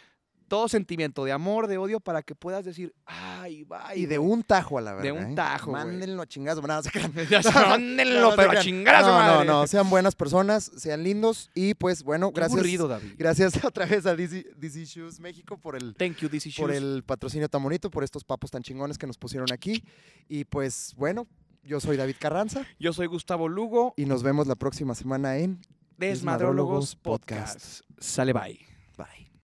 [0.47, 3.79] todo sentimiento de amor, de odio, para que puedas decir, ay, bye.
[3.95, 4.31] Y de güey".
[4.31, 5.03] un tajo a la verdad.
[5.03, 5.35] De un ¿eh?
[5.35, 5.71] tajo.
[5.71, 6.61] Mándenlo a chingazo.
[6.65, 9.45] No, mándenlo, No, pero a chingar no, madre.
[9.45, 12.57] No, no, sean buenas personas, sean lindos y pues bueno, Qué gracias.
[12.57, 13.13] aburrido, David.
[13.17, 16.77] Gracias otra vez a DC, DC Shoes México por el, Thank you, DC por Shoes.
[16.81, 19.83] el patrocinio tan bonito, por estos papos tan chingones que nos pusieron aquí.
[20.27, 21.27] Y pues bueno,
[21.63, 25.61] yo soy David Carranza Yo soy Gustavo Lugo, y nos vemos la próxima semana en
[25.97, 27.53] Desmadrólogos Desmadrólogos Podcast.
[27.53, 27.81] Podcast.
[27.99, 28.59] Sale bye.
[28.97, 29.24] Bye.